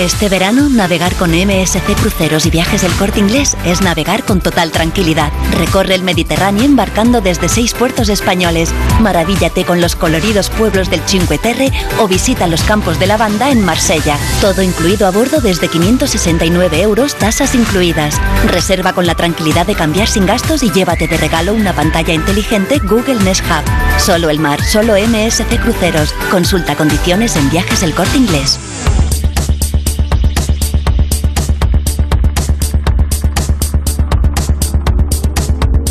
Este 0.00 0.30
verano, 0.30 0.70
navegar 0.70 1.14
con 1.16 1.32
MSC 1.32 1.94
Cruceros 2.00 2.46
y 2.46 2.50
Viajes 2.50 2.80
del 2.80 2.92
Corte 2.92 3.20
Inglés 3.20 3.54
es 3.66 3.82
navegar 3.82 4.24
con 4.24 4.40
total 4.40 4.70
tranquilidad. 4.70 5.30
Recorre 5.58 5.94
el 5.94 6.02
Mediterráneo 6.02 6.64
embarcando 6.64 7.20
desde 7.20 7.50
seis 7.50 7.74
puertos 7.74 8.08
españoles. 8.08 8.72
Maravíllate 9.02 9.66
con 9.66 9.82
los 9.82 9.96
coloridos 9.96 10.48
pueblos 10.48 10.88
del 10.88 11.02
Cinque 11.04 11.36
Terre 11.36 11.70
o 11.98 12.08
visita 12.08 12.46
los 12.46 12.62
campos 12.62 12.98
de 12.98 13.08
lavanda 13.08 13.50
en 13.50 13.62
Marsella. 13.62 14.16
Todo 14.40 14.62
incluido 14.62 15.06
a 15.06 15.10
bordo 15.10 15.42
desde 15.42 15.68
569 15.68 16.80
euros, 16.80 17.14
tasas 17.16 17.54
incluidas. 17.54 18.18
Reserva 18.46 18.94
con 18.94 19.06
la 19.06 19.16
tranquilidad 19.16 19.66
de 19.66 19.74
cambiar 19.74 20.08
sin 20.08 20.24
gastos 20.24 20.62
y 20.62 20.70
llévate 20.70 21.08
de 21.08 21.18
regalo 21.18 21.52
una 21.52 21.74
pantalla 21.74 22.14
inteligente 22.14 22.78
Google 22.78 23.22
Nest 23.22 23.44
Hub. 23.44 24.00
Solo 24.00 24.30
el 24.30 24.38
mar, 24.38 24.64
solo 24.64 24.94
MSC 24.94 25.60
Cruceros. 25.60 26.14
Consulta 26.30 26.74
condiciones 26.74 27.36
en 27.36 27.50
Viajes 27.50 27.82
del 27.82 27.94
Corte 27.94 28.16
Inglés. 28.16 28.58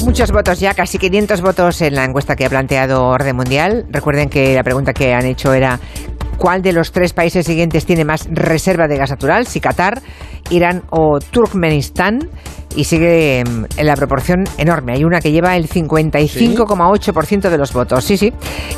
Muchos 0.09 0.31
votos 0.31 0.59
ya, 0.59 0.73
casi 0.73 0.97
500 0.97 1.39
votos 1.41 1.81
en 1.83 1.93
la 1.93 2.03
encuesta 2.03 2.35
que 2.35 2.43
ha 2.43 2.49
planteado 2.49 3.05
Orden 3.05 3.35
Mundial. 3.35 3.85
Recuerden 3.91 4.27
que 4.27 4.55
la 4.55 4.63
pregunta 4.63 4.91
que 4.91 5.13
han 5.13 5.23
hecho 5.27 5.53
era 5.53 5.79
¿cuál 6.39 6.63
de 6.63 6.73
los 6.73 6.91
tres 6.91 7.13
países 7.13 7.45
siguientes 7.45 7.85
tiene 7.85 8.03
más 8.05 8.27
reserva 8.31 8.87
de 8.87 8.97
gas 8.97 9.11
natural? 9.11 9.45
Si 9.45 9.61
Qatar, 9.61 10.01
Irán 10.49 10.81
o 10.89 11.19
Turkmenistán. 11.19 12.27
Y 12.75 12.83
sigue 12.83 13.39
en 13.39 13.67
la 13.85 13.95
proporción 13.95 14.43
enorme. 14.57 14.93
Hay 14.93 15.03
una 15.03 15.19
que 15.19 15.31
lleva 15.31 15.55
el 15.57 15.67
55,8% 15.67 17.49
de 17.49 17.57
los 17.57 17.73
votos. 17.73 18.03
Sí, 18.05 18.15
sí. 18.15 18.31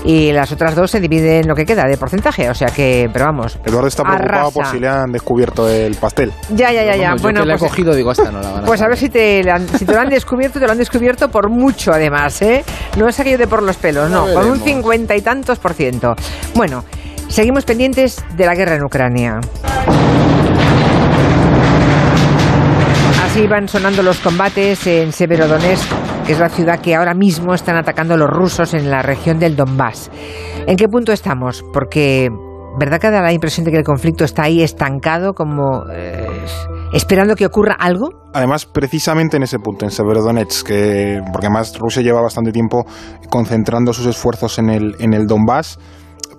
Y 0.05 0.31
las 0.31 0.51
otras 0.51 0.75
dos 0.75 0.89
se 0.91 0.99
dividen 0.99 1.47
lo 1.47 1.55
que 1.55 1.65
queda 1.65 1.85
de 1.85 1.97
porcentaje. 1.97 2.49
O 2.49 2.53
sea 2.55 2.69
que, 2.69 3.09
pero 3.11 3.25
vamos. 3.25 3.59
Eduardo 3.65 3.87
está 3.89 4.03
preocupado 4.03 4.33
arrasa. 4.39 4.51
por 4.53 4.65
si 4.67 4.79
le 4.79 4.87
han 4.87 5.11
descubierto 5.11 5.67
el 5.69 5.95
pastel. 5.95 6.31
Ya, 6.55 6.71
ya, 6.71 6.83
ya, 6.85 6.95
ya. 6.95 7.07
Vamos, 7.09 7.21
yo 7.21 7.23
bueno, 7.23 7.41
que 7.41 7.47
la 7.47 7.55
he 7.55 7.57
pues, 7.57 7.69
cogido, 7.71 7.93
digo, 7.93 8.11
esta 8.11 8.31
no 8.31 8.41
la 8.41 8.51
van 8.51 8.63
a 8.63 8.65
Pues 8.65 8.81
a 8.81 8.87
ver 8.87 8.97
si 8.97 9.09
te, 9.09 9.43
la 9.43 9.55
han- 9.55 9.67
si 9.67 9.85
te 9.85 9.93
lo 9.93 9.99
han 9.99 10.09
descubierto, 10.09 10.59
te 10.59 10.65
lo 10.65 10.71
han 10.71 10.77
descubierto 10.77 11.29
por 11.29 11.49
mucho 11.49 11.91
además, 11.91 12.41
¿eh? 12.41 12.63
No 12.97 13.07
es 13.09 13.19
aquello 13.19 13.37
de 13.37 13.47
por 13.47 13.61
los 13.61 13.75
pelos, 13.77 14.09
no, 14.09 14.25
Ya 14.27 14.33
con 14.33 14.43
un 14.45 14.51
veremos. 14.51 14.63
cincuenta 14.67 15.15
y 15.15 15.21
tantos 15.21 15.59
por 15.59 15.73
ciento. 15.73 16.15
Bueno, 16.55 16.83
seguimos 17.27 17.65
pendientes 17.65 18.23
de 18.35 18.45
la 18.45 18.55
guerra 18.55 18.75
en 18.75 18.83
Ucrania. 18.83 19.39
Así 23.31 23.47
van 23.47 23.69
sonando 23.69 24.03
los 24.03 24.19
combates 24.19 24.85
en 24.87 25.13
Severodonetsk, 25.13 25.89
que 26.25 26.33
es 26.33 26.39
la 26.39 26.49
ciudad 26.49 26.81
que 26.81 26.95
ahora 26.95 27.13
mismo 27.13 27.53
están 27.53 27.77
atacando 27.77 28.17
los 28.17 28.29
rusos 28.29 28.73
en 28.73 28.91
la 28.91 29.01
región 29.03 29.39
del 29.39 29.55
Donbass. 29.55 30.11
¿En 30.67 30.75
qué 30.75 30.89
punto 30.89 31.13
estamos? 31.13 31.63
Porque, 31.71 32.27
¿verdad 32.77 32.99
que 32.99 33.09
da 33.09 33.21
la 33.21 33.31
impresión 33.31 33.63
de 33.63 33.71
que 33.71 33.77
el 33.77 33.85
conflicto 33.85 34.25
está 34.25 34.43
ahí 34.43 34.61
estancado 34.61 35.31
como 35.31 35.85
eh, 35.89 36.27
esperando 36.91 37.35
que 37.35 37.45
ocurra 37.45 37.77
algo. 37.79 38.09
Además, 38.33 38.65
precisamente 38.65 39.37
en 39.37 39.43
ese 39.43 39.59
punto, 39.59 39.85
en 39.85 39.91
Severodonetsk, 39.91 40.67
que, 40.67 41.21
porque 41.31 41.47
además 41.47 41.77
Rusia 41.79 42.01
lleva 42.01 42.21
bastante 42.21 42.51
tiempo 42.51 42.83
concentrando 43.29 43.93
sus 43.93 44.07
esfuerzos 44.07 44.59
en 44.59 44.69
el, 44.69 44.95
en 44.99 45.13
el 45.13 45.25
Donbass, 45.25 45.79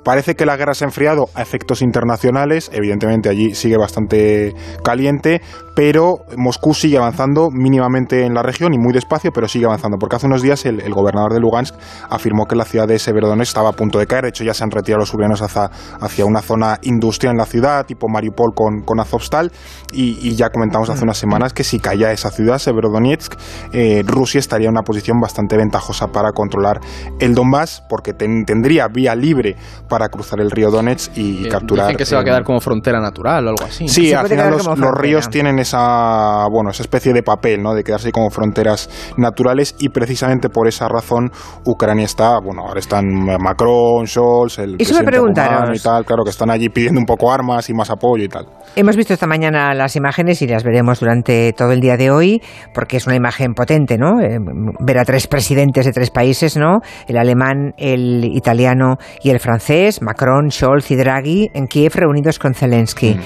Parece 0.05 0.35
que 0.35 0.47
la 0.47 0.57
guerra 0.57 0.75
se 0.75 0.85
ha 0.85 0.89
enfriado 0.89 1.27
a 1.35 1.43
efectos 1.43 1.81
internacionales, 1.81 2.71
evidentemente 2.73 3.29
allí 3.29 3.55
sigue 3.55 3.77
bastante 3.77 4.53
caliente, 4.83 5.41
pero 5.77 6.25
Moscú 6.37 6.75
sigue 6.75 6.99
avanzando 6.99 7.49
mínimamente 7.51 8.27
en 8.27 8.35
la 8.35 8.43
región 8.43 8.75
y 8.75 8.79
muy 8.79 8.93
despacio, 8.93 9.31
pero 9.33 9.49
sigue 9.49 9.65
avanzando, 9.67 9.97
porque 9.99 10.17
hace 10.17 10.27
unos 10.27 10.43
días 10.43 10.67
el, 10.67 10.81
el 10.81 10.93
gobernador 10.93 11.33
de 11.33 11.41
Lugansk 11.41 11.75
afirmó 12.11 12.47
que 12.47 12.57
la 12.57 12.65
ciudad 12.65 12.89
de 12.89 12.99
Severodonetsk 12.99 13.51
estaba 13.51 13.71
a 13.71 13.73
punto 13.73 13.99
de 13.99 14.07
caer, 14.07 14.25
de 14.25 14.31
hecho 14.31 14.45
ya 14.45 14.55
se 14.55 14.65
han 14.65 14.71
retirado 14.71 15.01
los 15.01 15.15
ucranianos 15.15 15.41
hacia, 15.41 15.71
hacia 16.01 16.25
una 16.27 16.43
zona 16.43 16.79
industrial 16.83 17.33
en 17.33 17.39
la 17.39 17.47
ciudad, 17.47 17.87
tipo 17.87 18.09
Mariupol 18.09 18.55
con, 18.55 18.83
con 18.83 18.99
Azovstal, 19.01 19.53
y, 19.93 20.19
y 20.21 20.35
ya 20.35 20.51
comentamos 20.51 20.91
hace 20.91 21.05
unas 21.05 21.17
semanas 21.17 21.53
que 21.53 21.65
si 21.65 21.79
caía 21.79 22.13
esa 22.13 22.31
ciudad, 22.31 22.59
Severodonetsk, 22.59 23.35
eh, 23.73 24.03
Rusia 24.05 24.41
estaría 24.41 24.67
en 24.67 24.73
una 24.73 24.83
posición 24.83 25.21
bastante 25.21 25.57
ventajosa 25.57 26.09
para 26.09 26.33
controlar 26.33 26.81
el 27.21 27.35
Donbass, 27.35 27.83
porque 27.89 28.13
ten- 28.13 28.45
tendría 28.45 28.89
vía 28.89 29.15
libre 29.15 29.57
para 29.93 30.09
cruzar 30.09 30.41
el 30.41 30.51
río 30.51 30.71
Donetsk 30.71 31.19
y, 31.19 31.45
Eh, 31.45 31.49
capturar. 31.51 31.85
Dicen 31.89 31.99
que 31.99 32.07
se 32.07 32.15
va 32.15 32.23
a 32.23 32.25
eh, 32.25 32.25
quedar 32.25 32.45
como 32.45 32.61
frontera 32.61 32.99
natural 32.99 33.47
o 33.47 33.51
algo 33.51 33.65
así. 33.67 33.87
Sí, 33.89 34.11
al 34.15 34.27
final 34.27 34.53
los, 34.53 34.67
los 34.67 34.91
ríos 34.97 35.29
tienen 35.29 35.59
esa, 35.59 36.47
bueno, 36.51 36.71
esa 36.71 36.83
especie 36.83 37.13
de 37.13 37.23
papel, 37.23 37.63
¿no? 37.63 37.75
De 37.75 37.85
quedarse 37.85 38.11
como 38.11 38.31
fronteras 38.31 38.89
naturales 39.19 39.75
y 39.79 39.91
precisamente 39.91 40.49
por 40.49 40.67
esa 40.67 40.89
razón 40.89 41.31
Ucrania 41.67 42.07
está, 42.07 42.39
bueno, 42.43 42.63
ahora 42.67 42.81
están 42.81 43.05
Macron, 43.39 44.07
Scholz, 44.07 44.59
el 44.61 44.77
Eso 44.79 44.95
me 44.95 45.05
presidente 45.05 45.05
preguntaron. 45.11 45.55
rumano 45.57 45.75
y 45.75 45.79
tal, 45.81 46.05
claro 46.07 46.25
que 46.25 46.31
están 46.31 46.49
allí 46.51 46.71
pidiendo 46.71 46.99
un 46.99 47.07
poco 47.07 47.31
armas 47.31 47.69
y 47.69 47.75
más 47.75 47.91
apoyo 47.91 48.25
y 48.25 48.29
tal. 48.29 48.47
Hemos 48.77 48.97
visto 48.97 49.13
esta 49.13 49.27
mañana 49.27 49.75
las 49.75 49.95
imágenes 49.97 50.41
y 50.41 50.47
las 50.47 50.65
veremos 50.65 51.01
durante 51.01 51.53
todo 51.53 51.73
el 51.73 51.81
día 51.81 51.99
de 51.99 52.11
hoy, 52.11 52.41
porque 52.73 52.97
es 52.97 53.07
una 53.07 53.17
imagen 53.17 53.53
potente, 53.53 53.99
¿no? 53.99 54.21
Eh, 54.23 54.39
ver 54.81 54.99
a 54.99 55.05
tres 55.05 55.27
presidentes 55.27 55.85
de 55.85 55.93
tres 55.93 56.11
países, 56.11 56.57
¿no? 56.57 56.79
El 57.07 57.19
alemán, 57.19 57.73
el 57.77 58.25
italiano 58.25 58.97
y 59.23 59.29
el 59.31 59.41
francés, 59.41 59.82
Macron, 60.01 60.51
Scholz 60.51 60.91
y 60.91 60.97
Draghi, 60.97 61.51
en 61.55 61.67
Kiev 61.67 61.93
reunidos 61.95 62.39
con 62.39 62.55
Zelensky. 62.55 63.17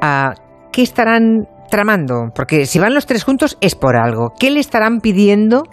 Ah, 0.00 0.34
¿Qué 0.72 0.82
estarán 0.82 1.46
tramando? 1.70 2.30
Porque 2.34 2.66
si 2.66 2.78
van 2.78 2.94
los 2.94 3.06
tres 3.06 3.24
juntos 3.24 3.58
es 3.60 3.74
por 3.74 3.96
algo. 3.96 4.32
¿Qué 4.38 4.50
le 4.50 4.60
estarán 4.60 5.00
pidiendo 5.00 5.64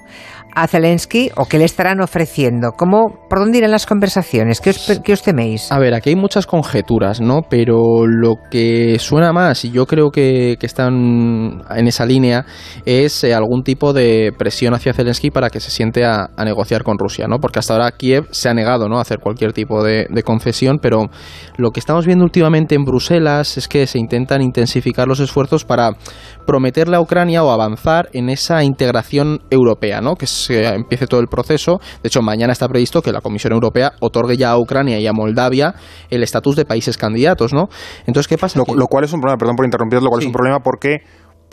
a 0.55 0.67
Zelensky 0.67 1.31
o 1.35 1.45
qué 1.45 1.57
le 1.57 1.65
estarán 1.65 2.01
ofreciendo? 2.01 2.71
¿Cómo, 2.77 3.19
¿Por 3.29 3.39
dónde 3.39 3.57
irán 3.57 3.71
las 3.71 3.85
conversaciones? 3.85 4.61
¿Qué 4.61 4.71
os, 4.71 5.01
qué 5.03 5.13
os 5.13 5.21
teméis? 5.21 5.71
A 5.71 5.79
ver, 5.79 5.93
aquí 5.93 6.09
hay 6.09 6.15
muchas 6.15 6.45
conjeturas, 6.45 7.21
¿no? 7.21 7.41
Pero 7.49 8.05
lo 8.07 8.35
que 8.51 8.97
suena 8.99 9.33
más, 9.33 9.65
y 9.65 9.71
yo 9.71 9.85
creo 9.85 10.11
que, 10.11 10.57
que 10.59 10.65
están 10.65 11.63
en 11.69 11.87
esa 11.87 12.05
línea, 12.05 12.45
es 12.85 13.23
eh, 13.23 13.33
algún 13.33 13.63
tipo 13.63 13.93
de 13.93 14.31
presión 14.37 14.73
hacia 14.73 14.93
Zelensky 14.93 15.31
para 15.31 15.49
que 15.49 15.59
se 15.59 15.71
siente 15.71 16.05
a, 16.05 16.29
negociar 16.43 16.83
con 16.83 16.99
Rusia, 16.99 17.25
¿no? 17.27 17.39
Porque 17.39 17.59
hasta 17.59 17.73
ahora 17.73 17.91
Kiev 17.91 18.27
se 18.31 18.49
ha 18.49 18.53
negado, 18.53 18.89
¿no? 18.89 18.97
A 18.97 19.01
hacer 19.01 19.19
cualquier 19.19 19.53
tipo 19.53 19.83
de, 19.83 20.07
de 20.09 20.23
concesión, 20.23 20.79
pero 20.81 21.09
lo 21.57 21.71
que 21.71 21.79
estamos 21.79 22.05
viendo 22.05 22.25
últimamente 22.25 22.75
en 22.75 22.83
Bruselas 22.83 23.57
es 23.57 23.67
que 23.67 23.87
se 23.87 23.97
intentan 23.97 24.41
intensificar 24.41 25.07
los 25.07 25.21
esfuerzos 25.21 25.63
para 25.63 25.91
prometerle 26.45 26.97
a 26.97 27.01
Ucrania 27.01 27.43
o 27.43 27.51
avanzar 27.51 28.09
en 28.13 28.29
esa 28.29 28.63
integración 28.63 29.41
europea, 29.49 30.01
¿no? 30.01 30.15
Que 30.15 30.27
se 30.45 30.65
empiece 30.67 31.08
todo 31.08 31.19
el 31.19 31.27
proceso. 31.27 31.79
De 32.01 32.08
hecho, 32.08 32.21
mañana 32.21 32.53
está 32.53 32.67
previsto 32.67 33.01
que 33.01 33.12
la 33.12 33.21
Comisión 33.21 33.53
Europea 33.53 33.93
otorgue 33.99 34.38
ya 34.38 34.51
a 34.51 34.58
Ucrania 34.58 34.99
y 34.99 35.08
a 35.08 35.13
Moldavia 35.13 35.73
el 36.10 36.23
estatus 36.23 36.56
de 36.56 36.65
países 36.65 36.97
candidatos, 36.97 37.53
¿no? 37.53 37.67
Entonces, 38.06 38.27
¿qué 38.27 38.38
pasa? 38.38 38.60
Lo, 38.60 38.75
lo 38.75 38.88
cual 38.88 39.03
es 39.06 39.13
un 39.13 39.19
problema, 39.19 39.38
perdón 39.38 39.56
por 39.56 39.65
interrumpir, 39.65 40.01
lo 40.01 40.10
cual 40.10 40.21
es 40.21 40.27
un 40.27 40.34
problema 40.34 40.60
porque 40.60 41.01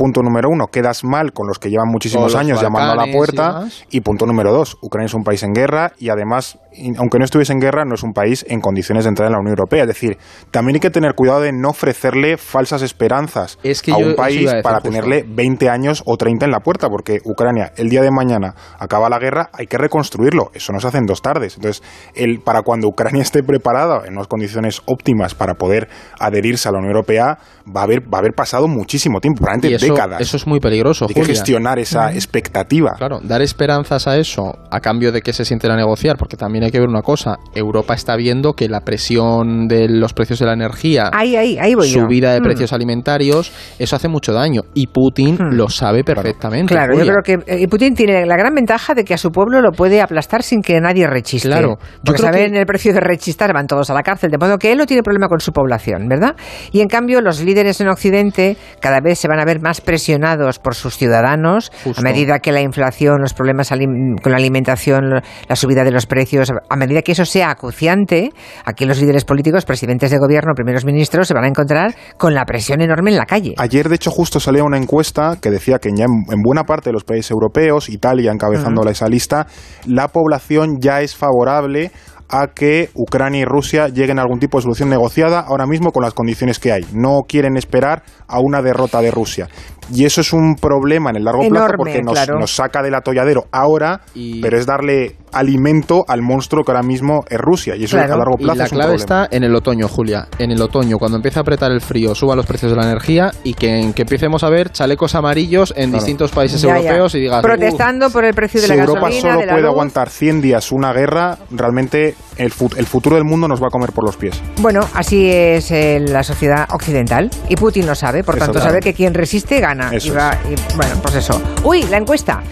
punto 0.01 0.23
número 0.23 0.49
uno, 0.49 0.69
quedas 0.69 1.05
mal 1.05 1.35
con 1.35 1.47
los 1.47 1.59
que 1.59 1.69
llevan 1.69 1.89
muchísimos 1.89 2.35
años 2.35 2.59
llamando 2.63 2.93
a 2.93 2.97
la 2.97 3.07
y 3.07 3.13
puerta. 3.13 3.67
Y, 3.91 4.01
punto 4.01 4.25
número 4.25 4.51
dos, 4.51 4.79
Ucrania 4.81 5.05
es 5.05 5.13
un 5.13 5.25
país 5.25 5.43
en 5.43 5.53
guerra 5.53 5.93
y 5.99 6.09
además, 6.09 6.59
aunque 6.97 7.19
no 7.19 7.27
estuviese 7.27 7.53
en 7.53 7.61
guerra, 7.61 7.85
no 7.85 7.97
es 7.97 8.03
un 8.03 8.15
país 8.15 8.47
en 8.49 8.63
condiciones 8.63 9.05
de 9.05 9.11
entrar 9.11 9.27
en 9.27 9.35
la 9.35 9.41
Unión 9.41 9.59
Europea. 9.59 9.83
Es 9.83 9.89
decir, 9.89 10.17
también 10.51 10.77
hay 10.77 10.81
que 10.81 10.89
tener 10.89 11.15
cuidado 11.15 11.43
de 11.43 11.53
no 11.53 11.69
ofrecerle 11.69 12.39
falsas 12.39 12.81
esperanzas 12.81 13.59
Es 13.63 13.83
que 13.83 13.93
a 13.93 13.99
un 13.99 14.15
país 14.15 14.51
a 14.51 14.63
para 14.63 14.77
justo. 14.77 14.89
tenerle 14.89 15.23
20 15.29 15.69
años 15.69 16.03
o 16.07 16.17
30 16.17 16.47
en 16.47 16.51
la 16.51 16.61
puerta, 16.61 16.89
porque 16.89 17.19
Ucrania 17.27 17.73
el 17.77 17.91
día 17.91 18.01
de 18.01 18.11
mañana 18.11 18.55
acaba 18.79 19.11
la 19.11 19.19
guerra, 19.19 19.51
hay 19.53 19.67
que 19.67 19.77
reconstruirlo. 19.77 20.51
Eso 20.55 20.73
no 20.73 20.81
se 20.81 20.89
hace 20.89 20.97
en 20.97 21.05
dos 21.05 21.21
tardes. 21.21 21.57
Entonces, 21.57 21.83
el, 22.15 22.41
para 22.41 22.63
cuando 22.63 22.89
Ucrania 22.89 23.21
esté 23.29 23.43
preparada 23.43 24.07
en 24.07 24.15
unas 24.15 24.29
condiciones 24.29 24.81
óptimas 24.87 25.35
para 25.35 25.57
poder 25.57 25.91
adherirse 26.19 26.71
a 26.71 26.73
la 26.73 26.79
Unión 26.79 26.93
Europea, 26.93 27.37
va 27.67 27.83
a 27.83 27.85
haber, 27.85 28.01
va 28.03 28.17
a 28.17 28.21
haber 28.21 28.33
pasado 28.33 28.67
muchísimo 28.67 29.21
tiempo, 29.21 29.43
probablemente 29.45 29.90
décadas. 29.95 30.21
eso 30.21 30.37
es 30.37 30.47
muy 30.47 30.61
peligroso. 30.61 31.07
Hay 31.09 31.15
que 31.15 31.25
gestionar 31.25 31.79
esa 31.79 32.13
expectativa. 32.13 32.93
Claro, 32.97 33.21
dar 33.23 33.43
esperanzas 33.43 34.07
a 34.07 34.17
eso 34.17 34.59
a 34.71 34.81
cambio 34.81 35.13
de 35.13 35.21
que 35.23 35.33
se 35.33 35.45
sienten 35.45 35.71
a 35.71 35.77
negociar, 35.77 36.17
porque 36.17 36.37
también 36.37 36.65
hay 36.65 36.71
que 36.71 36.81
ver 36.81 36.89
una 36.89 37.03
cosa, 37.03 37.37
Europa 37.55 37.95
está 37.95 38.17
viendo 38.17 38.53
que 38.55 38.69
la 38.69 38.81
presión 38.81 39.67
de 39.69 39.89
los 39.89 40.13
precios 40.13 40.39
de 40.39 40.47
la 40.47 40.53
energía, 40.55 41.11
Ahí, 41.13 41.37
ahí, 41.37 41.59
ahí 41.59 41.75
voy 41.75 41.89
yo. 41.89 42.01
subida 42.03 42.33
de 42.33 42.41
Mm. 42.41 42.45
precios 42.45 42.73
alimentarios, 42.73 43.53
eso 43.79 43.97
hace 43.97 44.09
mucho 44.09 44.33
daño 44.33 44.63
y 44.75 44.87
Putin 44.87 45.37
lo 45.53 45.69
sabe 45.69 46.05
perfectamente. 46.05 46.75
Claro, 46.75 46.95
yo 46.95 47.01
Julia. 47.01 47.13
creo 47.23 47.39
que 47.45 47.63
eh, 47.65 47.69
Putin 47.69 47.95
tiene 47.95 48.27
la 48.27 48.37
gran 48.37 48.55
ventaja 48.55 48.95
de 48.95 49.05
que 49.05 49.15
a 49.15 49.19
su 49.19 49.31
pueblo 49.31 49.61
lo 49.61 49.73
puede 49.73 50.01
aplastar 50.01 50.43
sin 50.43 50.63
que 50.63 50.81
nadie 50.81 51.07
rechiste. 51.07 51.49
Claro, 51.49 51.79
yo 51.81 52.01
Porque 52.05 52.23
saben 52.23 52.53
que- 52.53 52.61
el 52.61 52.67
precio 52.67 52.93
de 52.93 53.01
rechistar, 53.01 53.53
van 53.53 53.67
todos 53.67 53.91
a 53.91 53.95
la 53.95 54.03
cárcel, 54.03 54.31
de 54.31 54.39
modo 54.39 54.59
que 54.59 54.73
él 54.73 54.79
no 54.79 54.87
tiene 54.87 55.03
problema 55.03 55.29
con 55.29 55.41
su 55.41 55.53
población, 55.53 56.09
¿verdad? 56.09 56.35
Y 56.73 56.81
en 56.81 56.89
cambio, 56.89 57.21
los 57.21 57.41
líderes 57.43 57.81
en 57.81 57.89
Occidente 57.89 58.57
cada 58.81 59.01
vez 59.01 59.19
se 59.19 59.29
van 59.29 59.39
a 59.41 59.45
ver 59.45 59.61
más 59.61 59.70
presionados 59.81 60.59
por 60.59 60.75
sus 60.75 60.97
ciudadanos 60.97 61.71
Justo. 61.85 62.01
a 62.01 62.03
medida 62.03 62.41
que 62.41 62.51
la 62.51 62.61
inflación, 62.61 63.21
los 63.21 63.35
problemas 63.35 63.69
con 63.69 64.33
la 64.33 64.39
alimentación, 64.39 65.23
la 65.49 65.57
subida 65.57 65.85
de 65.85 65.91
los 65.93 66.07
precios, 66.07 66.51
a 66.69 66.77
medida 66.77 67.03
que 67.03 67.13
eso 67.13 67.25
sea 67.25 67.51
acuciante, 67.51 68.31
aquí 68.65 68.85
los 68.85 69.01
líderes 69.01 69.25
políticos, 69.25 69.65
presidentes 69.65 70.11
de 70.11 70.19
gobierno, 70.19 70.55
primeros 70.55 70.85
ministros, 70.85 71.29
se 71.29 71.35
van 71.35 71.45
a 71.45 71.49
encontrar 71.49 71.95
con 72.17 72.35
la 72.35 72.45
presión 72.45 72.81
enorme 72.81 73.11
en 73.11 73.19
la 73.19 73.27
calle. 73.27 73.55
Ayer, 73.59 73.89
de 73.89 73.97
hecho, 73.97 74.11
justo 74.11 74.41
salía 74.41 74.65
una 74.65 74.79
encuesta 74.79 75.37
que 75.41 75.51
decía 75.51 75.79
que 75.79 75.91
ya 75.95 76.07
en, 76.07 76.33
en 76.33 76.43
buena 76.43 76.65
parte 76.65 76.89
de 76.91 76.95
los 76.95 77.05
países 77.05 77.31
europeos, 77.31 77.89
Italia 77.89 78.33
encabezando 78.33 78.81
Ujú. 78.81 78.91
esa 78.91 79.09
lista, 79.09 79.47
la 79.87 80.09
población 80.09 80.79
ya 80.81 81.03
es 81.03 81.15
favorable 81.15 81.91
a 82.31 82.49
que 82.49 82.91
Ucrania 82.95 83.41
y 83.41 83.45
Rusia 83.45 83.89
lleguen 83.89 84.19
a 84.19 84.23
algún 84.23 84.39
tipo 84.39 84.59
de 84.59 84.63
solución 84.63 84.89
negociada 84.89 85.41
ahora 85.41 85.67
mismo 85.67 85.91
con 85.91 86.03
las 86.03 86.15
condiciones 86.15 86.59
que 86.59 86.73
hay. 86.73 86.87
No 86.93 87.23
quieren 87.29 87.57
esperar 87.57 88.03
a 88.29 88.41
una 88.41 88.63
derrota 88.63 89.03
de 89.03 89.11
Rusia. 89.11 89.49
Y 89.93 90.05
eso 90.05 90.21
es 90.21 90.33
un 90.33 90.55
problema 90.57 91.11
en 91.11 91.17
el 91.17 91.25
largo 91.25 91.43
plazo 91.49 91.75
porque 91.77 92.03
nos, 92.03 92.13
claro. 92.15 92.39
nos 92.39 92.55
saca 92.55 92.83
del 92.83 92.95
atolladero 92.95 93.45
ahora, 93.53 94.01
pero 94.41 94.57
es 94.59 94.67
darle 94.67 95.17
alimento 95.33 96.05
al 96.09 96.23
monstruo 96.23 96.65
que 96.65 96.73
ahora 96.73 96.83
mismo 96.83 97.25
es 97.29 97.39
Rusia. 97.39 97.77
Y 97.77 97.85
eso 97.85 97.97
a 97.99 98.07
largo 98.07 98.37
y 98.39 98.45
plazo 98.45 98.59
la 98.59 98.65
es 98.65 98.73
un 98.73 98.77
clave 98.79 98.95
problema. 98.97 99.23
está 99.25 99.37
en 99.37 99.45
el 99.45 99.55
otoño, 99.55 99.89
Julia. 99.89 100.27
En 100.39 100.51
el 100.51 100.61
otoño, 100.63 100.99
cuando 100.99 101.17
empiece 101.17 101.39
a 101.39 101.43
apretar 101.43 101.71
el 101.73 101.81
frío, 101.81 102.15
suban 102.15 102.37
los 102.37 102.47
precios 102.47 102.73
de 102.73 102.77
la 102.77 102.85
energía 102.85 103.31
y 103.45 103.55
que, 103.55 103.93
que 103.95 104.03
empecemos 104.03 104.43
a 104.45 104.51
ver 104.51 104.71
chalecos 104.71 105.15
amarillos 105.15 105.73
en 105.77 105.91
Claro. 105.91 106.05
distintos 106.05 106.31
países 106.31 106.61
Ya, 106.63 106.69
ya. 106.69 106.77
europeos 106.79 107.15
y 107.15 107.21
digas, 107.21 107.43
Protestando 107.43 108.11
por 108.11 108.25
el 108.25 108.35
precio 108.35 108.61
de 108.61 108.67
si 108.69 108.75
la 108.75 108.81
Europa 108.83 109.01
gasolina, 109.09 109.21
solo 109.23 109.41
de 109.41 109.47
la 109.47 109.53
puede 109.53 109.63
luz. 109.63 109.71
aguantar 109.73 110.09
100 110.11 110.41
días 110.41 110.73
una 110.73 110.93
guerra, 110.93 111.39
realmente 111.51 112.15
el, 112.41 112.51
fu- 112.51 112.71
el 112.77 112.87
futuro 112.87 113.17
del 113.17 113.25
mundo 113.25 113.47
nos 113.49 113.63
va 113.63 113.67
a 113.69 113.71
comer 113.71 113.93
por 113.93 114.05
los 114.05 114.17
pies. 114.17 114.41
Bueno, 114.61 114.81
así 114.95 115.31
es 115.31 115.71
eh, 115.71 116.01
la 116.01 116.23
sociedad 116.23 116.67
occidental 116.73 117.31
y 117.49 117.57
Putin 117.57 117.87
lo 117.87 117.95
sabe, 117.95 118.25
por 118.25 118.37
Eso 118.37 118.47
tanto 118.47 118.59
claro. 118.61 118.71
sabe 118.71 118.81
que 118.81 118.95
quien 118.95 119.15
resiste 119.15 119.61
gana. 119.61 119.91
Eso 119.93 120.09
y 120.09 120.11
va- 120.11 120.39
y, 120.51 120.77
bueno, 120.77 120.95
pues 121.03 121.15
eso. 121.17 121.41
Uy, 121.65 121.85
la 121.85 121.97
encuesta. 121.99 122.43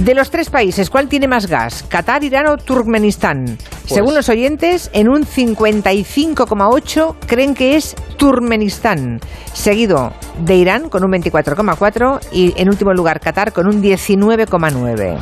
De 0.00 0.14
los 0.14 0.30
tres 0.30 0.48
países, 0.48 0.88
¿cuál 0.88 1.08
tiene 1.08 1.28
más 1.28 1.46
gas? 1.46 1.84
¿Qatar, 1.86 2.24
Irán 2.24 2.46
o 2.46 2.56
Turkmenistán? 2.56 3.58
Según 3.84 4.14
los 4.14 4.30
oyentes, 4.30 4.88
en 4.94 5.10
un 5.10 5.26
55,8 5.26 7.14
creen 7.26 7.54
que 7.54 7.76
es 7.76 7.94
Turkmenistán, 8.16 9.20
seguido 9.52 10.12
de 10.42 10.56
Irán 10.56 10.88
con 10.88 11.04
un 11.04 11.12
24,4 11.12 12.20
y 12.32 12.54
en 12.56 12.68
último 12.70 12.94
lugar 12.94 13.20
Qatar 13.20 13.52
con 13.52 13.66
un 13.66 13.82
19,9. 13.82 15.18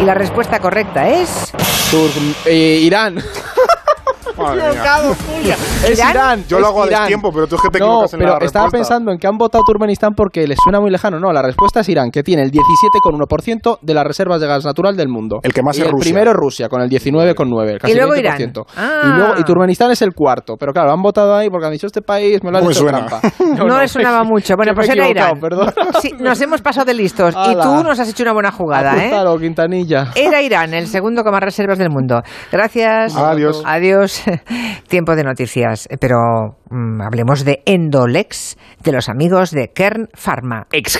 Y 0.00 0.04
la 0.04 0.14
respuesta 0.14 0.60
correcta 0.60 1.08
es... 1.10 1.52
Turk- 1.90 2.36
eh, 2.46 2.78
Irán. 2.82 3.14
Madre 4.36 4.62
mía. 4.70 4.82
Es 5.82 5.98
¿Irán? 5.98 6.10
Irán. 6.10 6.44
Yo 6.46 6.60
lo 6.60 6.66
hago 6.66 6.82
a 6.82 6.86
Irán. 6.86 7.00
destiempo, 7.02 7.30
pero 7.32 7.46
tú 7.46 7.56
es 7.56 7.62
que 7.62 7.68
te 7.70 7.78
no, 7.78 7.86
equivocas 7.86 8.12
en 8.12 8.18
pero 8.20 8.30
la 8.38 8.44
estaba 8.44 8.66
respuesta. 8.66 8.70
pensando 8.94 9.12
en 9.12 9.18
que 9.18 9.26
han 9.26 9.38
votado 9.38 9.64
Turkmenistán 9.66 10.12
porque 10.14 10.46
les 10.46 10.58
suena 10.62 10.78
muy 10.78 10.90
lejano. 10.90 11.18
No, 11.18 11.32
la 11.32 11.40
respuesta 11.42 11.80
es 11.80 11.88
Irán, 11.88 12.10
que 12.10 12.22
tiene 12.22 12.42
el 12.42 12.50
17,1% 12.50 13.78
de 13.80 13.94
las 13.94 14.04
reservas 14.06 14.40
de 14.40 14.46
gas 14.46 14.64
natural 14.64 14.94
del 14.96 15.08
mundo. 15.08 15.38
El 15.42 15.54
que 15.54 15.62
más 15.62 15.76
y 15.78 15.80
es 15.80 15.86
el 15.86 15.92
Rusia. 15.92 16.04
primero 16.12 16.30
es 16.32 16.36
Rusia, 16.36 16.68
con 16.68 16.82
el 16.82 16.90
19,9%. 16.90 17.78
Casi 17.80 17.92
Y 17.92 17.96
luego 17.96 18.12
20%. 18.14 18.18
Irán. 18.20 18.52
Ah. 18.76 19.00
Y, 19.04 19.08
luego, 19.18 19.34
y 19.38 19.44
Turkmenistán 19.44 19.90
es 19.90 20.02
el 20.02 20.12
cuarto. 20.14 20.56
Pero 20.58 20.72
claro, 20.72 20.92
han 20.92 21.00
votado 21.02 21.34
ahí 21.34 21.48
porque 21.48 21.66
han 21.66 21.72
dicho 21.72 21.86
este 21.86 22.02
país 22.02 22.42
me 22.44 22.50
lo 22.50 22.58
han 22.58 22.64
No 22.64 22.70
hecho 22.70 22.80
suena. 22.80 23.06
trampa. 23.06 23.20
No, 23.64 23.80
le 23.80 23.88
sonaba 23.88 24.22
mucho. 24.24 24.54
Bueno, 24.56 24.72
pues 24.74 24.88
era 24.90 25.08
Irán. 25.08 25.40
Perdón. 25.40 25.72
Sí, 26.02 26.12
nos 26.18 26.38
hemos 26.42 26.60
pasado 26.60 26.84
de 26.86 26.94
listos. 26.94 27.34
Y 27.48 27.54
tú 27.54 27.82
nos 27.82 27.98
has 27.98 28.08
hecho 28.08 28.22
una 28.22 28.32
buena 28.32 28.50
jugada, 28.52 28.96
¿eh? 28.96 29.06
Apúntalo, 29.06 29.38
Quintanilla. 29.38 30.08
Era 30.14 30.42
Irán, 30.42 30.74
el 30.74 30.86
segundo 30.88 31.22
con 31.22 31.32
más 31.32 31.42
reservas 31.42 31.78
del 31.78 31.88
mundo. 31.90 32.20
Gracias. 32.52 33.16
Adiós. 33.16 33.62
Adiós. 33.64 34.22
Tiempo 34.88 35.14
de 35.16 35.24
noticias. 35.24 35.69
Noticias, 35.70 35.88
pero 36.00 36.56
mm, 36.70 37.00
hablemos 37.02 37.44
de 37.44 37.62
Endolex, 37.66 38.56
de 38.82 38.92
los 38.92 39.08
amigos 39.08 39.50
de 39.50 39.72
Kern 39.72 40.08
Pharma. 40.14 40.66
Ex 40.72 40.98